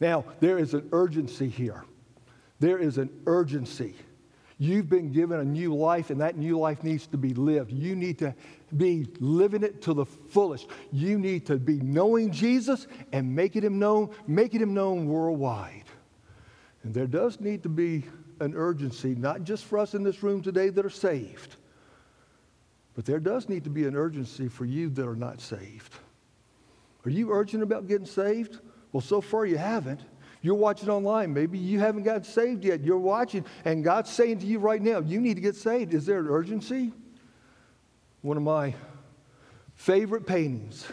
Now, 0.00 0.24
there 0.40 0.58
is 0.58 0.74
an 0.74 0.88
urgency 0.92 1.48
here. 1.48 1.84
There 2.60 2.78
is 2.78 2.98
an 2.98 3.08
urgency. 3.26 3.94
You've 4.58 4.88
been 4.88 5.10
given 5.10 5.40
a 5.40 5.44
new 5.44 5.74
life, 5.74 6.10
and 6.10 6.20
that 6.20 6.36
new 6.36 6.58
life 6.58 6.84
needs 6.84 7.06
to 7.08 7.16
be 7.16 7.32
lived. 7.32 7.72
You 7.72 7.96
need 7.96 8.18
to 8.18 8.34
be 8.76 9.06
living 9.20 9.62
it 9.62 9.82
to 9.82 9.94
the 9.94 10.04
fullest. 10.04 10.66
You 10.92 11.18
need 11.18 11.46
to 11.46 11.56
be 11.56 11.80
knowing 11.80 12.30
Jesus 12.30 12.86
and 13.12 13.34
making 13.34 13.62
him 13.62 13.78
known, 13.78 14.10
making 14.26 14.60
him 14.60 14.74
known 14.74 15.06
worldwide. 15.06 15.84
And 16.82 16.92
there 16.92 17.06
does 17.06 17.40
need 17.40 17.62
to 17.62 17.68
be 17.68 18.04
an 18.40 18.54
urgency, 18.54 19.14
not 19.14 19.44
just 19.44 19.64
for 19.64 19.78
us 19.78 19.94
in 19.94 20.02
this 20.02 20.22
room 20.22 20.42
today 20.42 20.68
that 20.68 20.84
are 20.84 20.90
saved, 20.90 21.56
but 22.94 23.04
there 23.04 23.20
does 23.20 23.48
need 23.48 23.64
to 23.64 23.70
be 23.70 23.86
an 23.86 23.96
urgency 23.96 24.48
for 24.48 24.64
you 24.64 24.88
that 24.90 25.06
are 25.06 25.16
not 25.16 25.40
saved. 25.40 25.94
Are 27.04 27.10
you 27.10 27.32
urgent 27.32 27.62
about 27.62 27.86
getting 27.86 28.06
saved? 28.06 28.60
Well, 28.92 29.00
so 29.00 29.20
far 29.20 29.46
you 29.46 29.58
haven't. 29.58 30.00
You're 30.42 30.54
watching 30.54 30.90
online. 30.90 31.32
Maybe 31.32 31.58
you 31.58 31.78
haven't 31.78 32.02
gotten 32.02 32.24
saved 32.24 32.64
yet. 32.64 32.84
You're 32.84 32.98
watching, 32.98 33.44
and 33.64 33.82
God's 33.82 34.10
saying 34.10 34.40
to 34.40 34.46
you 34.46 34.58
right 34.58 34.80
now, 34.80 35.00
you 35.00 35.20
need 35.20 35.34
to 35.34 35.40
get 35.40 35.56
saved. 35.56 35.94
Is 35.94 36.06
there 36.06 36.18
an 36.18 36.28
urgency? 36.28 36.92
One 38.24 38.38
of 38.38 38.42
my 38.42 38.74
favorite 39.74 40.26
paintings 40.26 40.86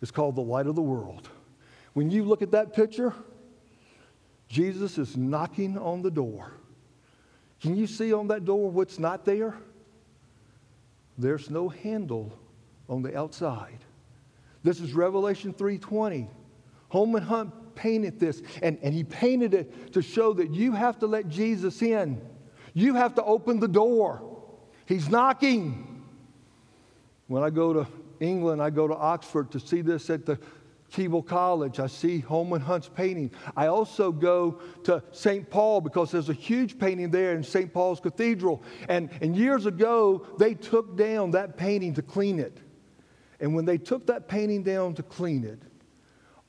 is 0.00 0.10
called 0.10 0.36
The 0.36 0.40
Light 0.40 0.66
of 0.66 0.74
the 0.74 0.80
World. 0.80 1.28
When 1.92 2.10
you 2.10 2.24
look 2.24 2.40
at 2.40 2.52
that 2.52 2.72
picture, 2.72 3.12
Jesus 4.48 4.96
is 4.96 5.18
knocking 5.18 5.76
on 5.76 6.00
the 6.00 6.10
door. 6.10 6.54
Can 7.60 7.76
you 7.76 7.86
see 7.86 8.14
on 8.14 8.28
that 8.28 8.46
door 8.46 8.70
what's 8.70 8.98
not 8.98 9.26
there? 9.26 9.54
There's 11.18 11.50
no 11.50 11.68
handle 11.68 12.32
on 12.88 13.02
the 13.02 13.14
outside. 13.14 13.80
This 14.62 14.80
is 14.80 14.94
Revelation 14.94 15.52
3:20. 15.52 16.26
Holman 16.88 17.22
Hunt 17.22 17.74
painted 17.74 18.18
this, 18.18 18.40
and, 18.62 18.78
and 18.80 18.94
he 18.94 19.04
painted 19.04 19.52
it 19.52 19.92
to 19.92 20.00
show 20.00 20.32
that 20.32 20.54
you 20.54 20.72
have 20.72 20.98
to 21.00 21.06
let 21.06 21.28
Jesus 21.28 21.82
in. 21.82 22.18
You 22.72 22.94
have 22.94 23.14
to 23.16 23.24
open 23.24 23.60
the 23.60 23.68
door. 23.68 24.22
He's 24.86 25.10
knocking. 25.10 25.90
When 27.26 27.42
I 27.42 27.50
go 27.50 27.72
to 27.72 27.86
England, 28.20 28.62
I 28.62 28.70
go 28.70 28.86
to 28.86 28.94
Oxford 28.94 29.50
to 29.52 29.60
see 29.60 29.80
this 29.80 30.10
at 30.10 30.26
the 30.26 30.38
Keble 30.92 31.26
College. 31.26 31.80
I 31.80 31.86
see 31.86 32.20
Holman 32.20 32.60
Hunt's 32.60 32.88
painting. 32.88 33.30
I 33.56 33.66
also 33.66 34.12
go 34.12 34.60
to 34.84 35.02
St. 35.12 35.48
Paul 35.50 35.80
because 35.80 36.10
there's 36.10 36.28
a 36.28 36.34
huge 36.34 36.78
painting 36.78 37.10
there 37.10 37.34
in 37.34 37.42
St. 37.42 37.72
Paul's 37.72 38.00
Cathedral. 38.00 38.62
And, 38.88 39.10
and 39.20 39.34
years 39.36 39.66
ago, 39.66 40.26
they 40.38 40.54
took 40.54 40.96
down 40.96 41.32
that 41.32 41.56
painting 41.56 41.94
to 41.94 42.02
clean 42.02 42.38
it. 42.38 42.58
And 43.40 43.54
when 43.54 43.64
they 43.64 43.78
took 43.78 44.06
that 44.06 44.28
painting 44.28 44.62
down 44.62 44.94
to 44.94 45.02
clean 45.02 45.44
it, 45.44 45.62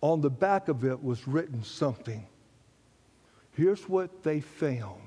on 0.01 0.21
the 0.21 0.29
back 0.29 0.67
of 0.67 0.85
it 0.85 1.01
was 1.01 1.27
written 1.27 1.63
something. 1.63 2.27
Here's 3.53 3.89
what 3.89 4.21
they 4.21 4.39
found 4.39 5.01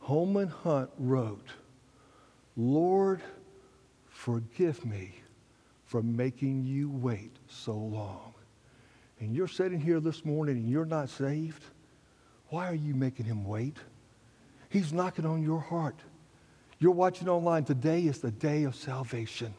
Holman 0.00 0.48
Hunt 0.48 0.90
wrote, 0.98 1.48
Lord, 2.56 3.22
forgive 4.20 4.84
me 4.84 5.14
for 5.86 6.02
making 6.02 6.62
you 6.62 6.90
wait 6.90 7.34
so 7.48 7.72
long. 7.72 8.34
And 9.18 9.34
you're 9.34 9.48
sitting 9.48 9.80
here 9.80 9.98
this 9.98 10.26
morning 10.26 10.58
and 10.58 10.68
you're 10.68 10.84
not 10.84 11.08
saved. 11.08 11.62
Why 12.50 12.68
are 12.68 12.74
you 12.74 12.94
making 12.94 13.24
him 13.24 13.46
wait? 13.46 13.78
He's 14.68 14.92
knocking 14.92 15.24
on 15.24 15.42
your 15.42 15.60
heart. 15.60 15.96
You're 16.78 16.92
watching 16.92 17.30
online. 17.30 17.64
Today 17.64 18.02
is 18.02 18.18
the 18.18 18.30
day 18.30 18.64
of 18.64 18.76
salvation. 18.76 19.54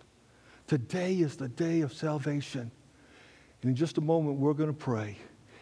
Today 0.68 1.16
is 1.16 1.38
the 1.38 1.50
day 1.50 1.82
of 1.82 1.92
salvation. 1.92 2.70
And 3.62 3.70
in 3.70 3.76
just 3.76 3.98
a 3.98 4.02
moment, 4.02 4.38
we're 4.38 4.54
going 4.54 4.70
to 4.70 4.74
pray. 4.74 5.18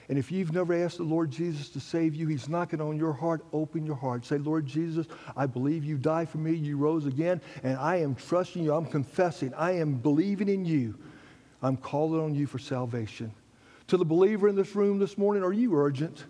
And 0.10 0.18
if 0.18 0.32
you've 0.32 0.52
never 0.52 0.74
asked 0.74 0.98
the 0.98 1.04
Lord 1.04 1.30
Jesus 1.30 1.70
to 1.70 1.80
save 1.80 2.16
you, 2.16 2.28
He's 2.28 2.50
knocking 2.50 2.82
on 2.82 2.98
your 2.98 3.14
heart. 3.14 3.46
Open 3.54 3.86
your 3.86 3.96
heart. 3.96 4.26
Say, 4.26 4.40
Lord 4.40 4.66
Jesus, 4.66 5.06
I 5.38 5.46
believe 5.46 5.86
you 5.86 5.98
died 5.98 6.30
for 6.30 6.40
me. 6.40 6.54
You 6.54 6.78
rose 6.78 7.06
again. 7.06 7.40
And 7.64 7.78
I 7.78 7.98
am 7.98 8.16
trusting 8.16 8.64
you. 8.64 8.74
I'm 8.74 8.88
confessing. 8.88 9.54
I 9.54 9.74
am 9.74 9.94
believing 9.94 10.50
in 10.50 10.66
you. 10.66 10.98
I'm 11.62 11.78
calling 11.78 12.22
on 12.22 12.34
you 12.34 12.48
for 12.48 12.58
salvation. 12.58 13.32
To 13.88 13.98
the 13.98 14.06
believer 14.06 14.48
in 14.48 14.56
this 14.56 14.76
room 14.76 14.98
this 14.98 15.16
morning, 15.16 15.44
are 15.44 15.54
you 15.54 15.76
urgent? 15.76 16.26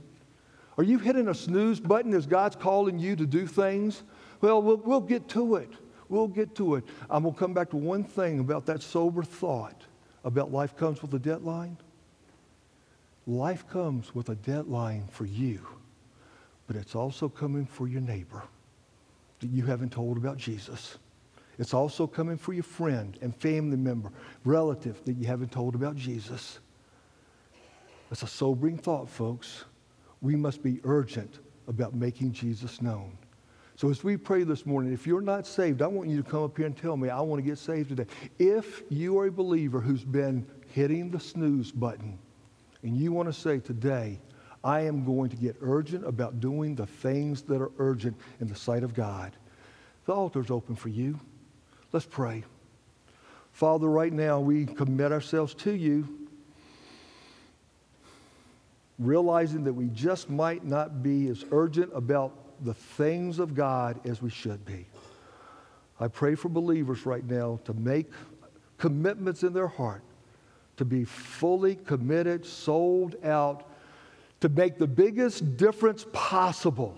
Are 0.77 0.83
you 0.83 0.99
hitting 0.99 1.29
a 1.29 1.33
snooze 1.33 1.79
button 1.79 2.13
as 2.13 2.25
God's 2.25 2.57
calling 2.57 2.99
you 2.99 3.15
to 3.15 3.25
do 3.25 3.47
things? 3.47 4.03
Well, 4.41 4.61
we'll, 4.61 4.77
we'll 4.77 5.01
get 5.01 5.29
to 5.29 5.55
it. 5.55 5.71
We'll 6.09 6.27
get 6.27 6.55
to 6.55 6.75
it. 6.75 6.83
I'm 7.09 7.23
going 7.23 7.33
to 7.33 7.39
come 7.39 7.53
back 7.53 7.69
to 7.69 7.77
one 7.77 8.03
thing 8.03 8.39
about 8.39 8.65
that 8.65 8.81
sober 8.81 9.23
thought 9.23 9.83
about 10.25 10.51
life 10.51 10.75
comes 10.75 11.01
with 11.01 11.13
a 11.13 11.19
deadline. 11.19 11.77
Life 13.29 13.69
comes 13.69 14.15
with 14.15 14.29
a 14.29 14.35
deadline 14.35 15.05
for 15.11 15.25
you, 15.25 15.63
but 16.65 16.75
it's 16.75 16.95
also 16.95 17.29
coming 17.29 17.63
for 17.63 17.87
your 17.87 18.01
neighbor 18.01 18.41
that 19.39 19.51
you 19.51 19.63
haven't 19.65 19.91
told 19.91 20.17
about 20.17 20.35
Jesus. 20.35 20.97
It's 21.59 21.75
also 21.75 22.07
coming 22.07 22.37
for 22.37 22.53
your 22.53 22.63
friend 22.63 23.19
and 23.21 23.35
family 23.35 23.77
member, 23.77 24.11
relative 24.45 25.05
that 25.05 25.13
you 25.13 25.27
haven't 25.27 25.51
told 25.51 25.75
about 25.75 25.95
Jesus. 25.95 26.57
That's 28.09 28.23
a 28.23 28.27
sobering 28.27 28.79
thought, 28.79 29.07
folks. 29.07 29.65
We 30.21 30.35
must 30.35 30.63
be 30.63 30.79
urgent 30.83 31.37
about 31.67 31.93
making 31.93 32.31
Jesus 32.31 32.81
known. 32.81 33.15
So 33.75 33.91
as 33.91 34.03
we 34.03 34.17
pray 34.17 34.41
this 34.41 34.65
morning, 34.65 34.91
if 34.91 35.05
you're 35.05 35.21
not 35.21 35.45
saved, 35.45 35.83
I 35.83 35.87
want 35.87 36.09
you 36.09 36.17
to 36.19 36.27
come 36.27 36.45
up 36.45 36.57
here 36.57 36.65
and 36.65 36.75
tell 36.75 36.97
me, 36.97 37.09
I 37.09 37.21
want 37.21 37.43
to 37.43 37.47
get 37.47 37.59
saved 37.59 37.89
today. 37.89 38.07
If 38.39 38.81
you 38.89 39.19
are 39.19 39.27
a 39.27 39.31
believer 39.31 39.79
who's 39.79 40.03
been 40.03 40.47
hitting 40.73 41.11
the 41.11 41.19
snooze 41.19 41.71
button, 41.71 42.17
and 42.83 42.95
you 42.95 43.11
want 43.11 43.27
to 43.27 43.33
say 43.33 43.59
today, 43.59 44.19
I 44.63 44.81
am 44.81 45.05
going 45.05 45.29
to 45.29 45.35
get 45.35 45.55
urgent 45.61 46.05
about 46.05 46.39
doing 46.39 46.75
the 46.75 46.85
things 46.85 47.41
that 47.43 47.61
are 47.61 47.71
urgent 47.77 48.17
in 48.39 48.47
the 48.47 48.55
sight 48.55 48.83
of 48.83 48.93
God. 48.93 49.31
The 50.05 50.13
altar's 50.13 50.51
open 50.51 50.75
for 50.75 50.89
you. 50.89 51.19
Let's 51.91 52.05
pray. 52.05 52.43
Father, 53.51 53.89
right 53.89 54.13
now 54.13 54.39
we 54.39 54.65
commit 54.65 55.11
ourselves 55.11 55.53
to 55.55 55.71
you, 55.71 56.07
realizing 58.97 59.63
that 59.63 59.73
we 59.73 59.87
just 59.89 60.29
might 60.29 60.65
not 60.65 61.01
be 61.01 61.27
as 61.27 61.45
urgent 61.51 61.91
about 61.93 62.33
the 62.63 62.73
things 62.73 63.39
of 63.39 63.55
God 63.55 63.99
as 64.05 64.21
we 64.21 64.29
should 64.29 64.65
be. 64.65 64.85
I 65.99 66.07
pray 66.07 66.35
for 66.35 66.49
believers 66.49 67.05
right 67.05 67.25
now 67.25 67.59
to 67.65 67.73
make 67.73 68.07
commitments 68.77 69.43
in 69.43 69.53
their 69.53 69.67
heart 69.67 70.03
to 70.79 70.85
be 70.85 71.03
fully 71.03 71.75
committed, 71.75 72.45
sold 72.45 73.17
out, 73.25 73.69
to 74.39 74.47
make 74.47 74.77
the 74.77 74.87
biggest 74.87 75.57
difference 75.57 76.05
possible 76.13 76.97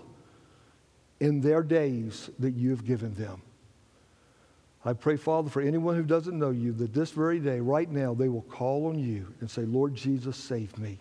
in 1.20 1.42
their 1.42 1.64
days 1.64 2.30
that 2.38 2.52
you 2.52 2.70
have 2.70 2.86
given 2.86 3.12
them. 3.16 3.42
I 4.86 4.94
pray, 4.94 5.18
Father, 5.18 5.50
for 5.50 5.64
anyone 5.64 5.96
who 5.96 6.04
doesn't 6.04 6.38
know 6.38 6.52
you, 6.52 6.74
that 6.74 6.94
this 6.94 7.10
very 7.10 7.40
day, 7.40 7.60
right 7.60 7.90
now, 7.90 8.14
they 8.14 8.30
will 8.30 8.44
call 8.44 8.86
on 8.86 9.00
you 9.00 9.34
and 9.40 9.50
say, 9.50 9.64
Lord 9.64 9.96
Jesus, 9.96 10.38
save 10.38 10.78
me. 10.78 11.00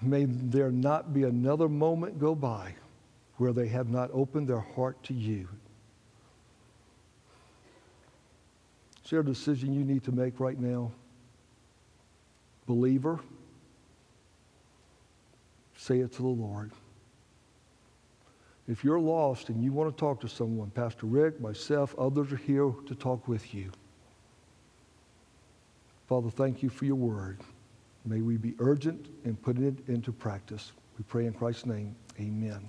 May 0.00 0.26
there 0.26 0.70
not 0.70 1.12
be 1.12 1.24
another 1.24 1.68
moment 1.68 2.20
go 2.20 2.36
by 2.36 2.76
where 3.38 3.52
they 3.52 3.66
have 3.66 3.88
not 3.88 4.10
opened 4.12 4.46
their 4.46 4.60
heart 4.60 5.02
to 5.04 5.14
you. 5.14 5.48
Is 9.04 9.10
there 9.10 9.20
a 9.20 9.24
decision 9.24 9.72
you 9.72 9.84
need 9.84 10.04
to 10.04 10.12
make 10.12 10.38
right 10.38 10.60
now? 10.60 10.92
Believer, 12.68 13.18
say 15.74 16.00
it 16.00 16.12
to 16.12 16.22
the 16.22 16.28
Lord. 16.28 16.70
If 18.68 18.84
you're 18.84 19.00
lost 19.00 19.48
and 19.48 19.64
you 19.64 19.72
want 19.72 19.90
to 19.90 19.98
talk 19.98 20.20
to 20.20 20.28
someone, 20.28 20.68
Pastor 20.70 21.06
Rick, 21.06 21.40
myself, 21.40 21.94
others 21.98 22.30
are 22.30 22.36
here 22.36 22.70
to 22.86 22.94
talk 22.94 23.26
with 23.26 23.54
you. 23.54 23.72
Father, 26.06 26.28
thank 26.28 26.62
you 26.62 26.68
for 26.68 26.84
your 26.84 26.96
word. 26.96 27.40
May 28.04 28.20
we 28.20 28.36
be 28.36 28.54
urgent 28.58 29.08
in 29.24 29.34
putting 29.36 29.64
it 29.64 29.88
into 29.88 30.12
practice. 30.12 30.72
We 30.98 31.04
pray 31.08 31.24
in 31.24 31.32
Christ's 31.32 31.64
name. 31.64 31.96
Amen. 32.20 32.68